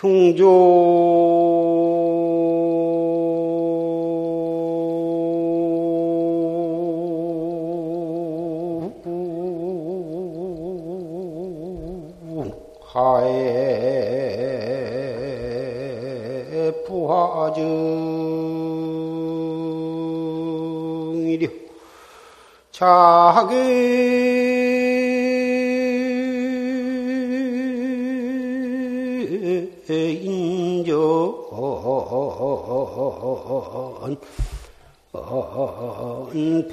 흉조 0.00 1.63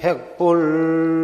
백불 0.02 1.21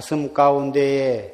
가슴 0.00 0.32
가운데에 0.32 1.30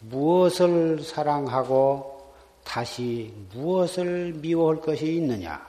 무엇을 0.00 1.02
사랑하고 1.02 2.34
다시 2.62 3.32
무엇을 3.54 4.34
미워할 4.34 4.82
것이 4.82 5.14
있느냐? 5.14 5.66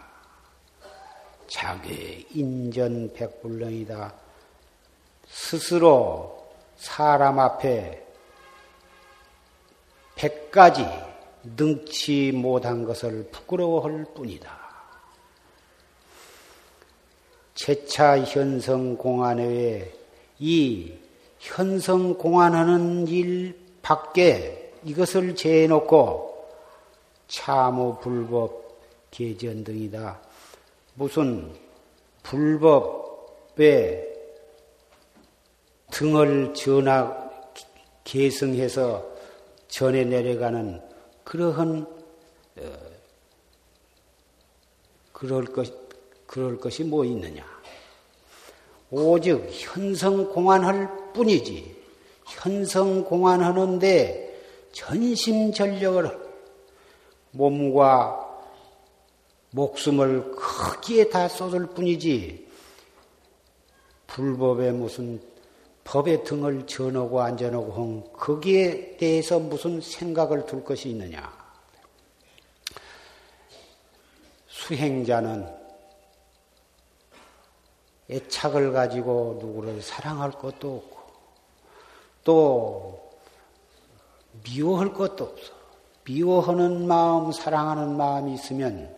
자기 1.47 2.27
인전 2.31 3.13
백불렁이다. 3.13 4.13
스스로 5.29 6.45
사람 6.75 7.39
앞에 7.39 8.05
백 10.15 10.51
가지 10.51 10.85
능치 11.55 12.33
못한 12.33 12.83
것을 12.83 13.29
부끄러워할 13.31 14.05
뿐이다. 14.13 14.59
재차 17.55 18.19
현성 18.19 18.97
공안에 18.97 19.89
이 20.39 21.08
현성 21.39 22.15
공안하는 22.15 23.07
일 23.07 23.57
밖에 23.81 24.73
이것을 24.83 25.35
제해놓고 25.35 26.47
참호 27.27 27.99
불법 27.99 28.79
개전 29.11 29.63
등이다. 29.63 30.19
무슨 30.95 31.53
불법에 32.23 34.07
등을 35.91 36.53
전하 36.53 37.29
계승해서 38.03 39.07
전해 39.67 40.03
내려가는 40.03 40.81
그러한 41.23 41.85
어, 42.57 42.63
그럴 45.13 45.45
것 45.45 45.71
그럴 46.25 46.57
것이 46.57 46.83
뭐 46.83 47.05
있느냐? 47.05 47.45
오직 48.91 49.47
현성 49.49 50.29
공안할 50.29 50.98
뿐이지. 51.13 51.75
현성 52.25 53.03
공안하는데 53.03 54.29
전심전력을 54.71 56.29
몸과 57.31 58.25
목숨을 59.51 60.31
크기에 60.31 61.09
다 61.09 61.27
쏟을 61.27 61.67
뿐이지. 61.67 62.47
불법에 64.07 64.71
무슨 64.71 65.21
법의 65.83 66.23
등을 66.23 66.67
전하고 66.67 67.21
안 67.21 67.35
전하고 67.35 67.71
한 67.73 68.13
거기에 68.13 68.97
대해서 68.97 69.39
무슨 69.39 69.81
생각을 69.81 70.45
둘 70.45 70.63
것이 70.63 70.89
있느냐? 70.89 71.33
수행자는 74.47 75.47
애착을 78.11 78.71
가지고 78.71 79.39
누구를 79.41 79.81
사랑할 79.81 80.31
것도 80.31 80.77
없고 80.77 80.98
또 82.23 83.11
미워할 84.43 84.93
것도 84.93 85.23
없어. 85.25 85.53
미워하는 86.05 86.87
마음, 86.87 87.31
사랑하는 87.31 87.95
마음이 87.95 88.33
있으면 88.33 88.95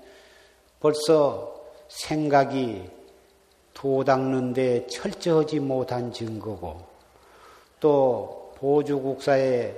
벌써 0.80 1.54
생각이 1.90 2.90
도닦는데 3.74 4.88
철저하지 4.88 5.60
못한 5.60 6.14
증거고 6.14 6.86
또 7.80 8.54
보주국사의 8.58 9.76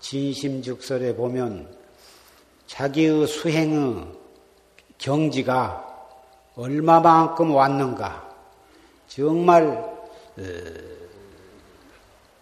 진심즉설에 0.00 1.14
보면 1.14 1.68
자기의 2.66 3.26
수행의 3.26 4.06
경지가 4.98 5.88
얼마만큼 6.56 7.54
왔는가 7.54 8.30
정말 9.06 9.66
어, 9.68 11.01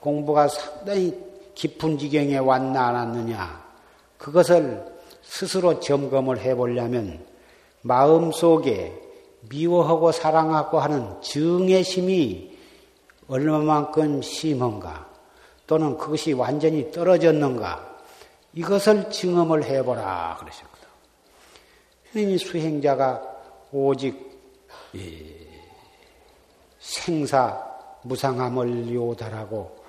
공부가 0.00 0.48
상당히 0.48 1.16
깊은 1.54 1.98
지경에 1.98 2.38
왔나 2.38 2.88
안 2.88 2.94
왔느냐 2.94 3.64
그것을 4.18 4.84
스스로 5.22 5.78
점검을 5.80 6.40
해보려면 6.40 7.24
마음 7.82 8.32
속에 8.32 8.92
미워하고 9.48 10.12
사랑하고 10.12 10.80
하는 10.80 11.20
증의심이 11.22 12.58
얼마만큼 13.28 14.22
심한가 14.22 15.08
또는 15.66 15.96
그것이 15.96 16.32
완전히 16.32 16.90
떨어졌는가 16.90 17.88
이것을 18.54 19.10
증험을 19.10 19.64
해보라 19.64 20.36
그러셨거든. 20.40 20.88
이 22.16 22.36
수행자가 22.36 23.22
오직 23.70 24.28
생사 26.80 27.64
무상함을 28.02 28.92
요달하고 28.92 29.79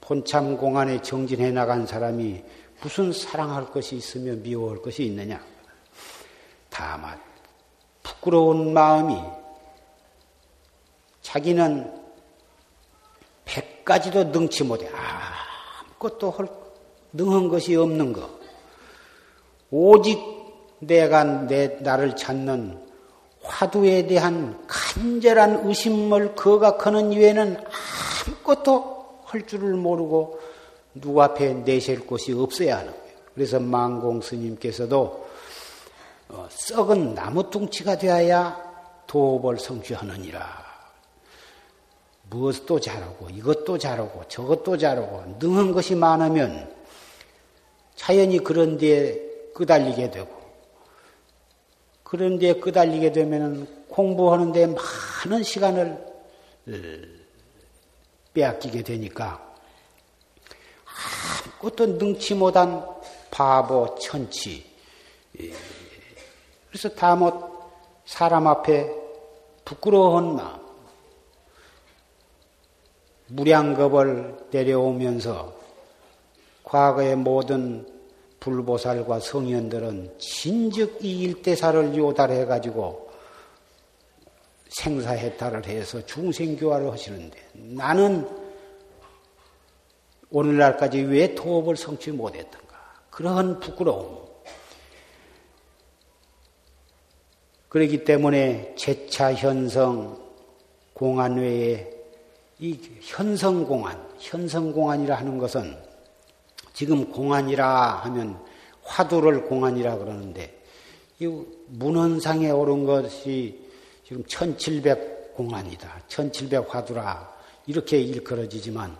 본참 0.00 0.56
공안에 0.56 1.00
정진해 1.00 1.50
나간 1.52 1.86
사람이 1.86 2.42
무슨 2.82 3.12
사랑할 3.12 3.66
것이 3.66 3.96
있으며 3.96 4.34
미워할 4.34 4.82
것이 4.82 5.04
있느냐? 5.04 5.42
다만 6.68 7.20
부끄러운 8.02 8.72
마음이 8.72 9.16
자기는 11.22 12.02
백 13.44 13.84
가지도 13.84 14.24
능치 14.24 14.64
못해 14.64 14.90
아무것도 14.90 16.30
할 16.30 16.48
능한 17.12 17.48
것이 17.48 17.76
없는 17.76 18.12
거. 18.12 18.28
오직 19.70 20.18
내가 20.80 21.24
내 21.24 21.78
나를 21.80 22.16
찾는 22.16 22.91
화두에 23.42 24.06
대한 24.06 24.62
간절한 24.66 25.66
의심을 25.66 26.34
거각하는 26.34 27.12
이외에는 27.12 27.56
아무것도 28.26 29.22
할 29.24 29.46
줄을 29.46 29.74
모르고 29.74 30.40
누구 30.94 31.22
앞에 31.22 31.54
내실 31.54 32.06
곳이 32.06 32.32
없어야 32.32 32.78
하는 32.78 32.92
거예요. 32.92 33.16
그래서 33.34 33.58
망공 33.58 34.20
스님께서도 34.20 35.26
어, 36.28 36.48
썩은 36.50 37.14
나무 37.14 37.50
뚱치가 37.50 37.98
되어야 37.98 38.56
도업을 39.06 39.58
성취하느니라. 39.58 40.62
무엇도 42.30 42.80
잘하고 42.80 43.28
이것도 43.30 43.76
잘하고 43.76 44.24
저것도 44.28 44.78
잘하고 44.78 45.36
능한 45.38 45.72
것이 45.72 45.94
많으면 45.94 46.74
자연히 47.94 48.38
그런 48.38 48.78
데에 48.78 49.20
끄달리게 49.54 50.10
되고 50.10 50.41
그런 52.12 52.38
데에 52.38 52.52
끄달리게 52.60 53.10
되면 53.10 53.86
공부하는 53.88 54.52
데 54.52 54.66
많은 54.66 55.42
시간을 55.42 55.92
어, 56.68 56.72
빼앗기게 58.34 58.82
되니까 58.82 59.54
아무것도 61.56 61.96
능치 61.96 62.34
못한 62.34 62.86
바보 63.30 63.94
천치 63.98 64.62
예. 65.40 65.52
그래서 66.68 66.90
다못 66.90 67.34
사람 68.04 68.46
앞에 68.46 68.94
부끄러운 69.64 70.36
마음 70.36 70.60
무량겁을 73.28 74.48
내려오면서 74.50 75.54
과거의 76.62 77.16
모든 77.16 77.86
불보살과 78.42 79.20
성현들은 79.20 80.18
진즉 80.18 80.98
이 81.04 81.22
일대사를 81.22 81.96
요달해 81.96 82.44
가지고 82.44 83.08
생사해탈을 84.68 85.64
해서 85.66 86.04
중생교화를 86.04 86.90
하시는데 86.90 87.38
나는 87.52 88.28
오늘날까지 90.30 91.02
왜 91.02 91.34
도업을 91.34 91.76
성취 91.76 92.10
못했던가? 92.10 92.76
그러한 93.10 93.60
부끄러움. 93.60 94.22
그렇기 97.68 98.04
때문에 98.04 98.74
재차 98.76 99.32
현성 99.34 100.20
공안 100.94 101.36
외에 101.36 101.88
이 102.58 102.78
현성 103.02 103.64
공안, 103.64 104.04
현성 104.18 104.72
공안이라 104.72 105.14
하는 105.14 105.38
것은 105.38 105.91
지금 106.72 107.10
공안이라 107.10 108.00
하면 108.04 108.38
화두를 108.82 109.44
공안이라 109.44 109.98
그러는데 109.98 110.58
이 111.18 111.44
문헌상에 111.68 112.50
오른 112.50 112.84
것이 112.84 113.70
지금 114.04 114.24
1700 114.24 115.34
공안이다. 115.34 116.02
1700 116.08 116.74
화두라. 116.74 117.32
이렇게 117.66 118.00
일컬어지지만 118.00 118.96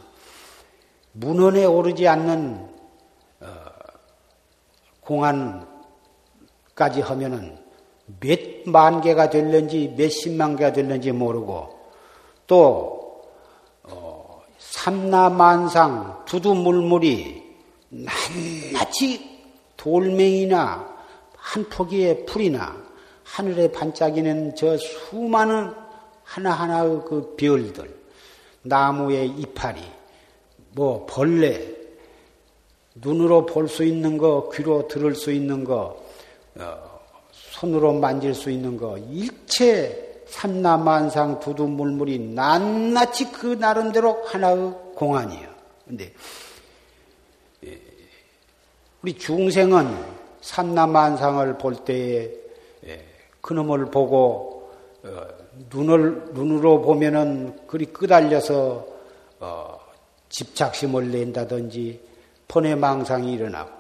문헌에 1.13 1.65
오르지 1.65 2.07
않는 2.09 2.69
어, 3.41 3.47
공안까지 5.01 7.01
하면은 7.01 7.59
몇 8.21 8.53
만 8.67 9.01
개가 9.01 9.31
될는지 9.31 9.95
몇십만 9.97 10.57
개가 10.57 10.73
될는지 10.73 11.13
모르고 11.13 11.79
또 12.47 13.23
어, 13.85 14.43
삼라만상 14.59 16.25
두두물물이 16.27 17.42
낱낱이 17.93 19.31
돌멩이나 19.77 20.91
한 21.37 21.69
포기의 21.69 22.25
풀이나 22.25 22.77
하늘에 23.25 23.71
반짝이는 23.71 24.55
저 24.57 24.77
수많은 24.77 25.73
하나하나의 26.25 27.03
그 27.07 27.35
별들, 27.37 27.95
나무의 28.63 29.29
이파리, 29.29 29.83
뭐 30.75 31.05
벌레, 31.07 31.75
눈으로 32.95 33.47
볼 33.47 33.69
수 33.69 33.85
있는 33.85 34.17
거, 34.17 34.51
귀로 34.55 34.89
들을 34.89 35.15
수 35.15 35.33
있는 35.33 35.65
거, 35.65 36.03
어, 36.57 37.01
손으로 37.31 37.93
만질 37.95 38.35
수 38.35 38.51
있는 38.51 38.77
거, 38.77 38.97
일체 38.99 40.25
삼라만상 40.29 41.41
두두물물이 41.41 42.19
낱낱이 42.35 43.33
그 43.33 43.47
나름대로 43.59 44.25
하나의 44.25 44.73
공안이에요. 44.95 45.49
근데 45.87 46.05
예, 46.05 46.13
우리 49.03 49.19
중생은 49.19 49.97
삼라만상을 50.41 51.59
볼 51.59 51.75
때에 51.75 52.31
예, 52.87 53.05
그놈을 53.41 53.87
보고 53.87 54.71
어, 55.03 55.27
눈을 55.71 56.31
눈으로 56.33 56.83
보면은 56.83 57.67
그리 57.67 57.87
끄달려서 57.87 58.87
어, 59.41 59.81
집착심을 60.29 61.11
낸다든지 61.11 62.01
번뇌망상이 62.47 63.33
일어나고 63.33 63.71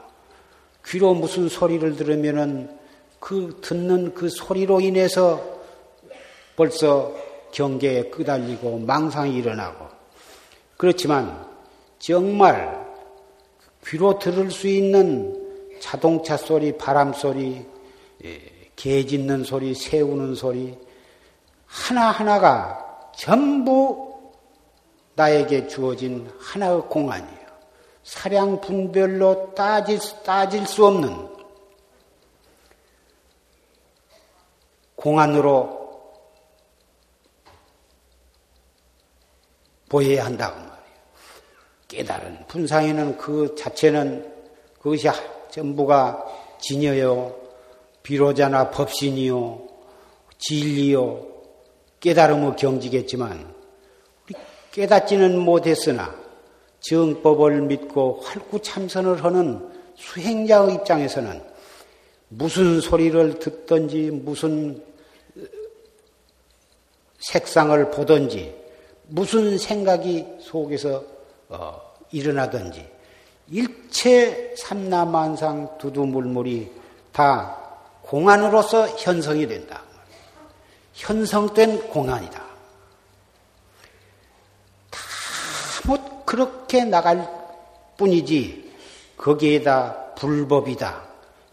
귀로 0.86 1.14
무슨 1.14 1.48
소리를 1.48 1.94
들으면은 1.94 2.76
그 3.20 3.60
듣는 3.62 4.14
그 4.14 4.28
소리로 4.28 4.80
인해서 4.80 5.40
벌써 6.56 7.14
경계에 7.52 8.10
끄달리고 8.10 8.80
망상이 8.80 9.36
일어나고 9.36 9.86
그렇지만 10.76 11.46
정말 12.00 12.81
귀로 13.86 14.18
들을 14.18 14.50
수 14.50 14.68
있는 14.68 15.40
자동차 15.80 16.36
소리, 16.36 16.76
바람 16.76 17.12
소리, 17.12 17.66
예, 18.24 18.40
개 18.76 19.04
짖는 19.04 19.44
소리, 19.44 19.74
새 19.74 20.00
우는 20.00 20.34
소리 20.34 20.78
하나하나가 21.66 23.10
전부 23.16 24.32
나에게 25.14 25.66
주어진 25.66 26.30
하나의 26.38 26.82
공안이에요. 26.82 27.42
사량 28.04 28.60
분별로 28.60 29.54
따질, 29.54 29.98
따질 30.24 30.66
수 30.66 30.86
없는 30.86 31.28
공안으로 34.96 35.82
보여야 39.88 40.24
한다고. 40.24 40.71
깨달은 41.92 42.46
분상에는 42.48 43.18
그 43.18 43.54
자체는 43.54 44.32
그것이 44.80 45.08
전부가 45.50 46.24
진여요, 46.58 47.36
비로자나 48.02 48.70
법신이요, 48.70 49.68
진리요, 50.38 51.26
깨달음의 52.00 52.56
경지겠지만 52.56 53.54
깨닫지는 54.72 55.38
못했으나 55.38 56.14
정법을 56.80 57.60
믿고 57.60 58.20
활구참선을 58.22 59.22
하는 59.22 59.70
수행자의 59.96 60.74
입장에서는 60.76 61.42
무슨 62.28 62.80
소리를 62.80 63.38
듣든지 63.38 64.10
무슨 64.10 64.82
색상을 67.18 67.90
보든지 67.90 68.54
무슨 69.08 69.58
생각이 69.58 70.26
속에서 70.40 71.12
어, 71.52 71.80
일어나든지 72.10 72.88
일체 73.50 74.54
삼라만상 74.56 75.78
두두물물이 75.78 76.72
다 77.12 77.58
공안으로서 78.02 78.88
현성이 78.98 79.46
된다. 79.46 79.82
현성된 80.94 81.88
공안이다. 81.88 82.52
그렇게 86.32 86.84
나갈 86.84 87.28
뿐이지 87.98 88.72
거기에다 89.18 90.14
불법이다. 90.14 91.02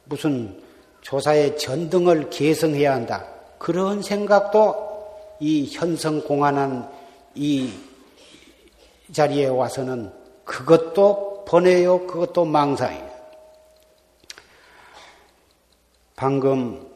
무슨 0.06 0.64
조사의 1.02 1.58
전등을 1.58 2.30
개성해야 2.30 2.94
한다. 2.94 3.26
그런 3.58 4.02
생각도 4.02 4.88
이 5.42 5.70
현성 5.74 6.22
공안한 6.22 6.90
이 7.36 7.74
자리에 9.12 9.48
와서는 9.48 10.12
그것도 10.46 11.46
번외요, 11.46 12.06
그것도 12.06 12.46
망상이에요. 12.46 13.10
방금 16.16 16.88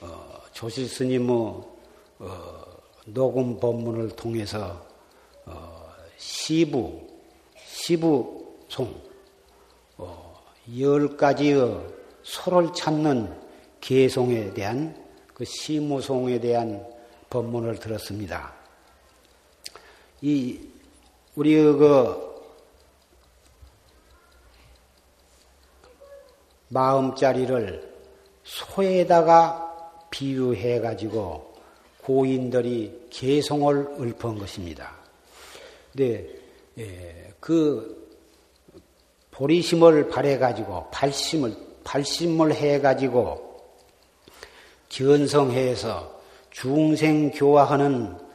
어, 0.00 0.40
조실 0.52 0.86
스님의 0.86 1.30
어, 1.30 2.64
녹음 3.06 3.58
법문을 3.58 4.10
통해서 4.10 4.84
어, 5.46 5.92
시부 6.18 7.10
시부송, 7.80 8.94
어, 9.96 10.44
열 10.78 11.16
가지의 11.16 11.80
소를 12.22 12.72
찾는 12.74 13.34
개송에 13.80 14.52
대한 14.52 14.94
그 15.32 15.44
시무송에 15.44 16.38
대한 16.38 16.86
법문을 17.30 17.80
들었습니다. 17.80 18.52
이 20.20 20.69
우리의 21.40 21.72
그 21.72 22.30
마음자리를 26.68 27.90
소에다가 28.44 29.92
비유해 30.10 30.80
가지고 30.80 31.54
고인들이 32.02 33.06
개송을 33.10 33.86
읊은 34.00 34.38
것입니다. 34.38 34.94
근데 35.92 36.28
예, 36.78 37.32
그 37.40 38.10
보리심을 39.30 40.10
발해 40.10 40.36
가지고 40.36 40.90
발심을 40.90 41.56
발심을 41.84 42.54
해 42.54 42.80
가지고 42.80 43.64
견성해서 44.90 46.20
중생 46.50 47.30
교화하는 47.30 48.29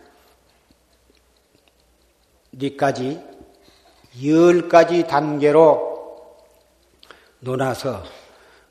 니까지 2.57 3.21
열 4.23 4.69
가지 4.69 5.05
단계로 5.05 5.95
논아서 7.39 8.03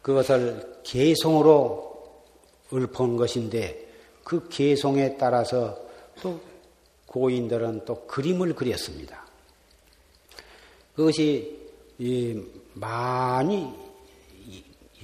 그것을 0.02 0.80
개송으로 0.82 1.94
읊은 2.72 3.16
것인데 3.16 3.86
그 4.24 4.48
개송에 4.48 5.16
따라서 5.16 5.78
또 6.22 6.40
고인들은 7.06 7.84
또 7.84 8.06
그림을 8.06 8.54
그렸습니다. 8.54 9.24
그것이 10.96 11.58
많이 12.72 13.70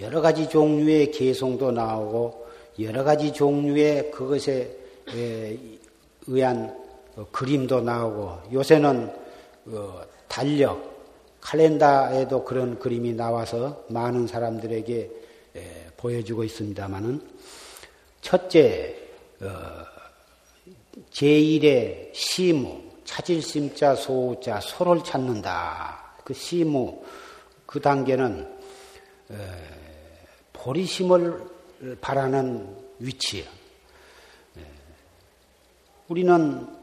여러 0.01 0.21
가지 0.21 0.49
종류의 0.49 1.11
개송도 1.11 1.73
나오고 1.73 2.47
여러 2.81 3.05
가지 3.05 3.33
종류의 3.33 4.11
그것에 4.11 4.77
의한 6.27 6.77
그림도 7.33 7.81
나오고 7.81 8.53
요새는 8.53 9.15
어, 9.67 10.03
달력 10.29 10.91
칼렌다에도 11.41 12.45
그런 12.45 12.79
그림이 12.79 13.15
나와서 13.15 13.85
많은 13.89 14.27
사람들에게 14.27 15.11
보여주고 15.97 16.45
있습니다만은 16.45 17.21
첫째 18.21 18.97
어, 19.41 19.47
제1의 21.11 22.15
시무 22.15 22.83
찾을 23.05 23.43
심자 23.43 23.95
소자 23.97 24.61
소를 24.61 25.03
찾는다. 25.03 26.15
그 26.25 26.35
시무 26.35 27.03
그 27.67 27.81
단계는 27.81 28.59
보리심을 30.53 31.45
바라는 32.01 32.77
위치예요. 32.99 33.49
우리는 36.09 36.67
어, 36.67 36.80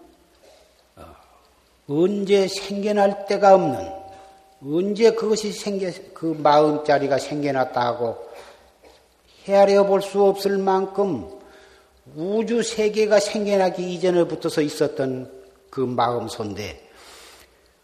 언제 1.89 2.47
생겨날 2.47 3.25
데가 3.27 3.55
없는 3.55 3.89
언제 4.63 5.11
그것이 5.11 5.51
생겨 5.51 5.89
그 6.13 6.25
마음자리가 6.25 7.17
생겨났다고 7.17 8.17
헤아려 9.45 9.85
볼 9.85 10.01
수 10.01 10.23
없을 10.23 10.57
만큼 10.57 11.29
우주 12.15 12.63
세계가 12.63 13.19
생겨나기 13.19 13.93
이전에 13.93 14.25
붙어서 14.25 14.61
있었던 14.61 15.31
그 15.69 15.81
마음소인데 15.81 16.89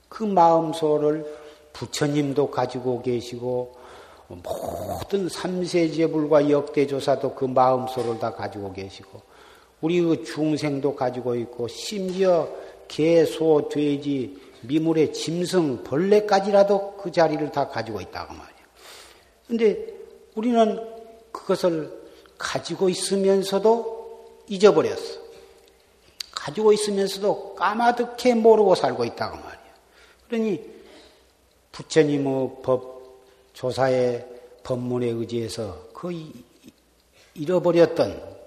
그 0.09 0.23
마음소를 0.23 1.25
부처님도 1.73 2.51
가지고 2.51 3.01
계시고 3.01 3.75
모든 4.27 5.29
삼세제불과 5.29 6.49
역대조사도 6.49 7.35
그 7.35 7.45
마음소를 7.45 8.19
다 8.19 8.33
가지고 8.33 8.73
계시고 8.73 9.21
우리 9.81 10.01
그 10.01 10.23
중생도 10.23 10.95
가지고 10.95 11.35
있고 11.35 11.67
심지어 11.67 12.47
개, 12.93 13.25
소, 13.25 13.69
돼지, 13.69 14.39
미물의 14.61 15.13
짐승, 15.13 15.83
벌레까지라도 15.83 16.95
그 16.97 17.11
자리를 17.11 17.51
다 17.51 17.67
가지고 17.67 17.99
있다고 17.99 18.33
말이에요. 18.35 18.67
근데 19.47 19.93
우리는 20.35 20.79
그것을 21.31 21.91
가지고 22.37 22.89
있으면서도 22.89 24.43
잊어버렸어. 24.47 25.23
가지고 26.35 26.71
있으면서도 26.71 27.55
까마득해 27.55 28.35
모르고 28.35 28.75
살고 28.75 29.05
있다고 29.05 29.37
말이에요. 29.37 29.73
그러니 30.27 30.63
부처님의 31.71 32.57
법 32.61 33.23
조사의 33.53 34.27
법문에 34.61 35.07
의지해서 35.07 35.87
그 35.93 36.11
잃어버렸던 37.33 38.37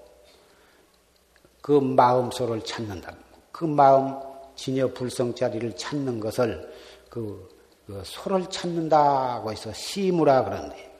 그 1.60 1.72
마음소를 1.72 2.62
찾는다. 2.64 3.12
그 3.50 3.64
마음 3.64 4.25
진여 4.56 4.92
불성자리를 4.92 5.76
찾는 5.76 6.18
것을 6.18 6.72
그, 7.08 7.48
그 7.86 8.02
소를 8.04 8.50
찾는다고 8.50 9.52
해서 9.52 9.72
시무라 9.72 10.44
그러는데 10.44 10.92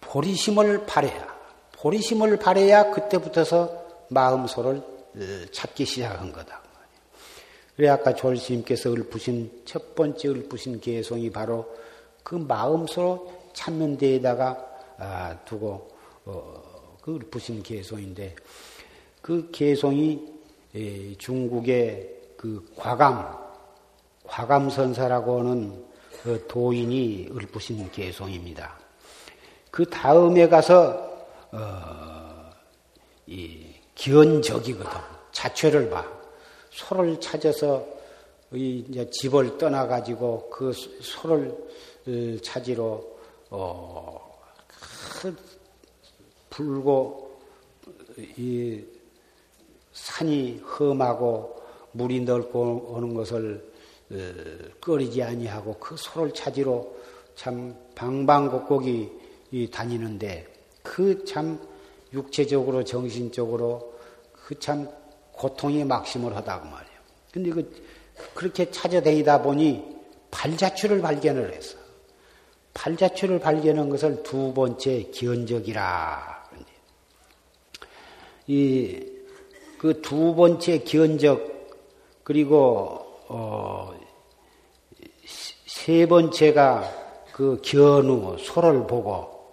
보리심을 0.00 0.86
바래야 0.86 1.32
보리심을 1.72 2.38
바래야 2.38 2.90
그때부터서 2.90 4.06
마음 4.08 4.46
소를 4.46 4.76
어, 4.76 5.46
찾기 5.52 5.84
시작한 5.84 6.32
거다. 6.32 6.62
그래 7.76 7.88
아까 7.88 8.14
졸스님께서 8.14 8.92
읊으신 8.92 9.62
첫 9.64 9.94
번째 9.94 10.28
읊으신 10.28 10.80
개송이 10.80 11.30
바로 11.30 11.74
그 12.22 12.34
마음소로 12.34 13.50
찾는 13.54 13.98
데에다가 13.98 14.68
아, 14.98 15.38
두고 15.44 15.90
어, 16.24 16.98
그 17.00 17.16
읊으신 17.16 17.62
개송인데 17.62 18.36
그 19.20 19.50
개송이 19.50 20.31
중국의 21.18 22.22
그 22.36 22.66
과감 22.76 23.38
과감선사라고 24.24 25.40
하는 25.40 25.84
그 26.22 26.44
도인이 26.48 27.28
읊으신 27.30 27.90
개송입니다. 27.90 28.78
그 29.70 29.84
다음에 29.88 30.48
가서 30.48 31.10
어, 31.50 32.50
이 33.26 33.66
기원적이거든 33.94 34.90
자체를 35.32 35.90
봐 35.90 36.06
소를 36.70 37.18
찾아서 37.20 37.84
이제 38.52 39.08
집을 39.10 39.58
떠나 39.58 39.86
가지고 39.86 40.48
그 40.50 40.72
소를 40.72 41.48
어, 42.06 42.36
찾으러 42.42 43.02
어, 43.50 44.40
그 45.20 45.36
불고 46.50 47.40
이 48.16 48.82
산이 49.92 50.60
험하고 50.64 51.62
물이 51.92 52.20
넓고 52.20 52.94
오는 52.94 53.14
것을 53.14 53.72
어, 54.10 54.16
꺼리지 54.80 55.22
아니하고 55.22 55.74
그 55.78 55.96
소를 55.96 56.32
찾으러 56.32 56.86
참 57.34 57.74
방방곡곡이 57.94 59.70
다니는데 59.70 60.46
그 60.82 61.24
참 61.24 61.58
육체적으로 62.12 62.84
정신적으로 62.84 63.94
그 64.32 64.54
참 64.58 64.88
고통이 65.32 65.84
막심을 65.84 66.36
하다고 66.36 66.68
말이에요. 66.68 66.98
근데 67.32 67.50
그 67.50 67.82
그렇게 68.34 68.70
찾아다니다 68.70 69.42
보니 69.42 69.82
발자취를 70.30 71.00
발견을 71.00 71.52
했어. 71.54 71.78
발자취를 72.74 73.40
발견한 73.40 73.88
것을 73.88 74.22
두 74.22 74.52
번째 74.52 75.02
기원적이라. 75.10 76.42
이 78.46 79.11
그 79.82 80.00
두 80.00 80.32
번째 80.36 80.78
기원적 80.78 82.22
그리고 82.22 83.04
어, 83.26 83.92
세 85.66 86.06
번째가 86.06 86.88
그 87.32 87.60
견우 87.64 88.38
소를 88.38 88.86
보고 88.86 89.52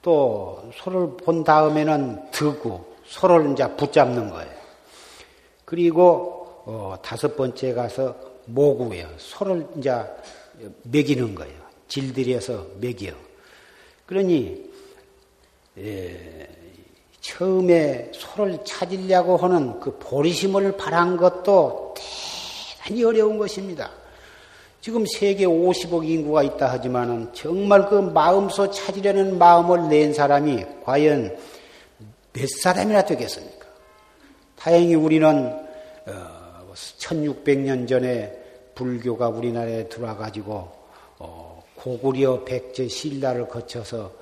또 0.00 0.70
소를 0.72 1.14
본 1.18 1.44
다음에는 1.44 2.30
드고 2.30 2.96
소를 3.04 3.52
이제 3.52 3.68
붙잡는 3.76 4.30
거예요. 4.30 4.50
그리고 5.66 6.62
어, 6.64 6.96
다섯 7.02 7.36
번째 7.36 7.74
가서 7.74 8.16
모구예요. 8.46 9.10
소를 9.18 9.66
이제 9.76 9.92
먹이는 10.84 11.34
거예요. 11.34 11.60
질들여서 11.88 12.66
먹여. 12.80 13.12
그러니 14.06 14.70
예, 15.76 16.65
처음에 17.26 18.10
소를 18.12 18.58
찾으려고 18.64 19.36
하는 19.36 19.80
그 19.80 19.98
보리심을 19.98 20.76
바란 20.76 21.16
것도 21.16 21.94
대단히 21.96 23.02
어려운 23.02 23.36
것입니다. 23.36 23.90
지금 24.80 25.04
세계 25.06 25.44
50억 25.44 26.08
인구가 26.08 26.44
있다 26.44 26.70
하지만은 26.70 27.28
정말 27.32 27.88
그 27.88 27.96
마음소 27.96 28.70
찾으려는 28.70 29.38
마음을 29.38 29.88
낸 29.88 30.14
사람이 30.14 30.64
과연 30.84 31.36
몇 32.32 32.48
사람이나 32.48 33.04
되겠습니까? 33.04 33.66
다행히 34.54 34.94
우리는 34.94 35.66
1600년 36.74 37.82
어, 37.82 37.86
전에 37.86 38.32
불교가 38.76 39.30
우리나라에 39.30 39.88
들어와가지고 39.88 40.70
어, 41.18 41.64
고구려 41.74 42.44
백제 42.44 42.86
신라를 42.86 43.48
거쳐서 43.48 44.12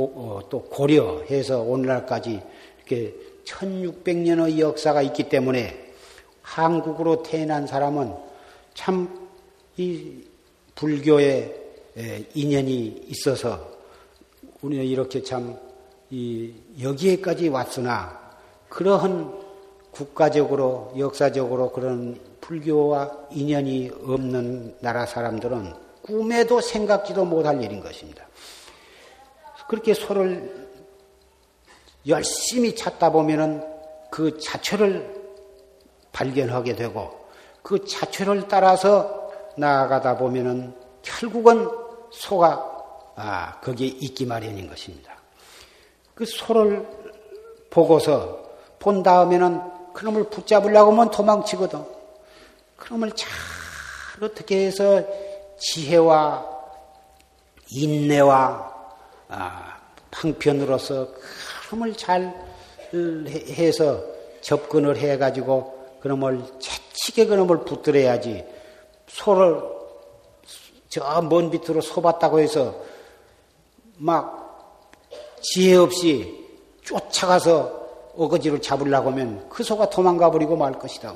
고, 0.00 0.12
어, 0.16 0.48
또 0.48 0.62
고려해서 0.62 1.60
오늘날까지 1.60 2.40
이렇게 2.78 3.14
1600년의 3.44 4.58
역사가 4.58 5.02
있기 5.02 5.28
때문에 5.28 5.92
한국으로 6.42 7.22
태어난 7.22 7.66
사람은 7.66 8.14
참 8.74 9.20
이 9.76 10.24
불교에 10.74 11.54
인연이 12.34 13.02
있어서 13.08 13.70
우리는 14.62 14.84
이렇게 14.84 15.22
참 15.22 15.70
이 16.12 16.52
여기에까지 16.82 17.48
왔으나 17.48 18.18
그러한 18.68 19.32
국가적으로 19.92 20.92
역사적으로 20.98 21.70
그런 21.70 22.18
불교와 22.40 23.28
인연이 23.30 23.92
없는 24.02 24.74
나라 24.80 25.06
사람들은 25.06 25.72
꿈에도 26.02 26.60
생각지도 26.60 27.24
못할 27.24 27.62
일인 27.62 27.80
것입니다. 27.80 28.26
그렇게 29.70 29.94
소를 29.94 30.66
열심히 32.08 32.74
찾다 32.74 33.12
보면은 33.12 33.64
그 34.10 34.40
자초를 34.40 35.14
발견하게 36.10 36.74
되고 36.74 37.28
그 37.62 37.84
자초를 37.84 38.48
따라서 38.48 39.30
나아가다 39.56 40.18
보면은 40.18 40.74
결국은 41.02 41.68
소가 42.10 42.66
아, 43.14 43.60
거기에 43.60 43.86
있기 43.86 44.26
마련인 44.26 44.68
것입니다. 44.68 45.14
그 46.16 46.26
소를 46.26 46.84
보고서 47.70 48.42
본 48.80 49.04
다음에는 49.04 49.92
그놈을 49.92 50.30
붙잡으려고 50.30 50.90
하면 50.90 51.12
도망치거든. 51.12 51.84
그놈을 52.74 53.12
잘 53.12 53.30
어떻게 54.20 54.66
해서 54.66 55.00
지혜와 55.60 56.44
인내와 57.70 58.69
아, 59.30 59.78
방편으로서 60.10 61.08
그놈을 61.68 61.94
잘 61.94 62.34
해서 62.92 64.02
접근을 64.40 64.96
해가지고 64.96 65.98
그놈을 66.00 66.42
채치게 66.58 67.26
그놈을 67.26 67.64
붙들어야지 67.64 68.44
소를 69.06 69.62
저 70.88 71.22
먼 71.22 71.50
밑으로 71.50 71.80
소봤다고 71.80 72.40
해서 72.40 72.82
막 73.96 74.90
지혜 75.40 75.76
없이 75.76 76.36
쫓아가서 76.82 77.78
어거지를 78.16 78.60
잡으려고 78.60 79.10
하면 79.10 79.48
그 79.48 79.62
소가 79.62 79.88
도망가 79.88 80.30
버리고 80.30 80.56
말 80.56 80.72
것이다. 80.72 81.14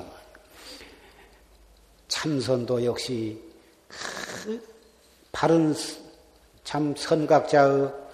참선도 2.07 2.85
역시 2.85 3.41
그 3.89 4.65
바른 5.33 5.75
참 6.63 6.95
선각자의 6.95 8.04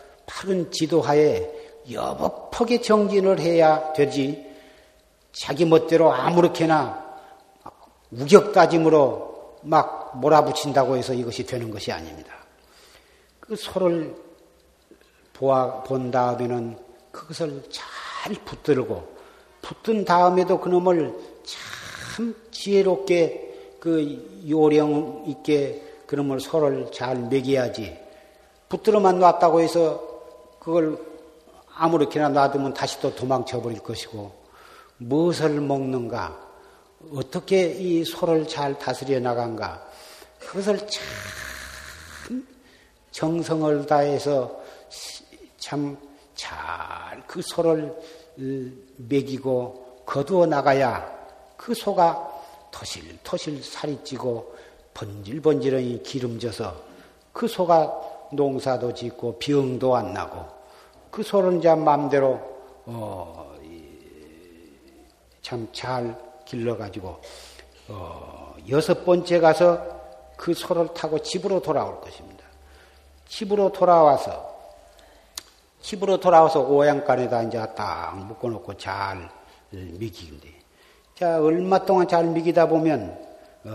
바른 0.42 0.72
지도하에 0.72 1.52
여법하게 1.92 2.82
정진을 2.82 3.40
해야 3.40 3.94
되지 3.94 4.44
자기 5.32 5.66
멋대로 5.66 6.12
아무렇게나 6.12 7.20
우격다짐으로 8.10 9.60
막 9.62 10.18
몰아붙인다고 10.18 10.98
해서 10.98 11.14
이것이 11.14 11.46
되는 11.46 11.70
것이 11.70 11.92
아닙니다. 11.92 12.34
그 13.40 13.56
소를 13.56 14.16
보아, 15.34 15.84
본 15.84 16.10
다음에는 16.10 16.76
그것을 17.12 17.62
잘 17.70 18.34
붙들고 18.44 19.16
붙든 19.62 20.06
다음에도 20.06 20.60
그놈을 20.60 21.14
참 22.16 22.36
지혜롭게 22.50 23.76
그 23.80 24.44
요령 24.50 25.26
있게 25.28 25.84
그놈을 26.08 26.40
소를 26.40 26.92
잘 26.92 27.16
먹여야지 27.18 28.00
붙들어만 28.70 29.20
놨다고 29.20 29.62
해서 29.62 30.11
그걸 30.62 30.98
아무렇게나 31.74 32.30
놔두면 32.30 32.76
다시 32.76 33.00
또 33.02 33.14
도망쳐 33.16 33.62
버릴 33.62 33.80
것이고 33.80 34.32
무엇을 34.98 35.60
먹는가? 35.60 36.50
어떻게 37.16 37.72
이 37.72 38.06
소를 38.06 38.48
잘 38.48 38.78
다스려 38.78 39.20
나간가? 39.20 39.84
그것을 40.40 40.78
참 40.88 42.48
정성을 43.12 43.86
다해서 43.88 44.62
참 45.58 45.98
잘 46.36 47.24
그 47.28 47.42
소를 47.42 47.96
먹이고 48.98 50.04
거두어 50.06 50.46
나가야 50.46 51.10
그 51.56 51.74
소가 51.74 52.30
토실토실 52.72 53.64
살이 53.64 54.00
찌고 54.04 54.56
번질번질하니 54.94 56.04
기름져서 56.04 56.84
그 57.32 57.48
소가 57.48 58.11
농사도 58.32 58.94
짓고 58.94 59.38
병도 59.40 59.96
안 59.96 60.14
나고 60.14 60.46
그 61.10 61.24
이제 61.58 61.76
마음대로 61.76 62.40
어, 62.86 63.52
참 65.42 65.68
잘 65.74 66.16
길러가지고 66.46 67.20
어, 67.90 68.56
여섯 68.70 69.06
번째 69.06 69.40
가서 69.40 70.02
그 70.38 70.54
소를 70.54 70.94
타고 70.94 71.20
집으로 71.20 71.62
돌아올 71.62 72.02
것입니다. 72.02 72.44
집으로 73.28 73.72
돌아와서 73.72 74.50
집으로 75.82 76.20
돌아와서 76.20 76.62
오양간에다 76.62 77.44
이제 77.44 77.58
딱 77.76 78.18
묶어놓고 78.18 78.78
잘 78.78 79.30
미기는데 79.72 80.48
자 81.16 81.42
얼마 81.42 81.80
동안 81.86 82.08
잘 82.08 82.26
미기다 82.26 82.68
보면 82.68 83.20
어, 83.66 83.72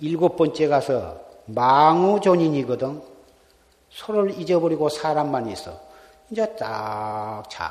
일곱 0.00 0.36
번째 0.36 0.68
가서 0.68 1.20
망우존인이거든. 1.46 3.15
소를 3.96 4.38
잊어버리고 4.38 4.90
사람만 4.90 5.48
있어. 5.48 5.80
이제 6.30 6.44
딱 6.56 7.44
잘 7.48 7.66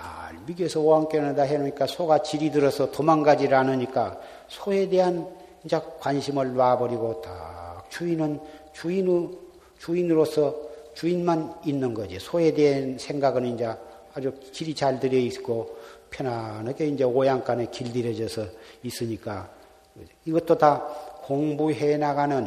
미겨서 0.46 0.80
오한견에다 0.80 1.44
해놓으니까 1.44 1.86
소가 1.86 2.24
질이 2.24 2.52
들어서 2.52 2.90
도망가지를 2.92 3.56
않으니까 3.56 4.20
소에 4.48 4.90
대한 4.90 5.28
이제 5.64 5.80
관심을 6.00 6.56
놔버리고 6.56 7.22
딱 7.22 7.86
주인은 7.90 8.40
주인의 8.74 9.30
주인으로서 9.80 10.56
주인만 10.96 11.54
있는 11.66 11.94
거지. 11.94 12.18
소에 12.18 12.54
대한 12.54 12.98
생각은 12.98 13.46
이제 13.54 13.72
아주 14.14 14.34
질이 14.52 14.74
잘 14.74 15.00
들여 15.00 15.18
있고 15.20 15.78
편안하게 16.10 16.88
이제 16.88 17.04
오양간에 17.04 17.68
길들여져서 17.68 18.46
있으니까 18.84 19.50
이것도 20.24 20.58
다 20.58 20.80
공부해 21.24 21.98
나가는 21.98 22.46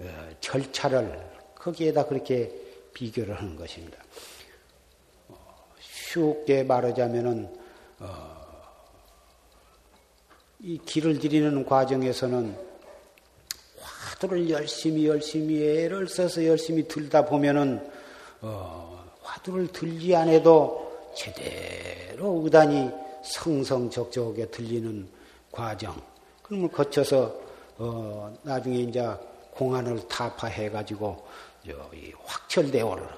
어, 0.00 0.04
절차를 0.40 1.20
거기에다 1.54 2.06
그렇게 2.06 2.67
비교를 2.98 3.38
하는 3.38 3.54
것입니다. 3.54 3.96
쉽게 5.80 6.64
말하자면은 6.64 7.48
어, 8.00 8.38
이 10.60 10.78
길을 10.78 11.20
들이는 11.20 11.64
과정에서는 11.64 12.56
화두를 13.80 14.50
열심히 14.50 15.06
열심히 15.06 15.62
애를 15.62 16.08
써서 16.08 16.44
열심히 16.44 16.88
들다 16.88 17.24
보면은 17.24 17.88
어, 18.40 19.04
화두를 19.22 19.68
들지 19.68 20.16
않아도 20.16 21.12
제대로 21.14 22.42
의단이 22.42 22.90
성성적적하게 23.22 24.46
들리는 24.46 25.08
과정 25.52 25.94
그걸 26.42 26.68
거쳐서 26.68 27.32
어, 27.76 28.36
나중에 28.42 28.78
이제 28.78 29.08
공안을 29.52 30.08
타파해 30.08 30.70
가지고 30.70 31.24
확철대오를 32.24 33.08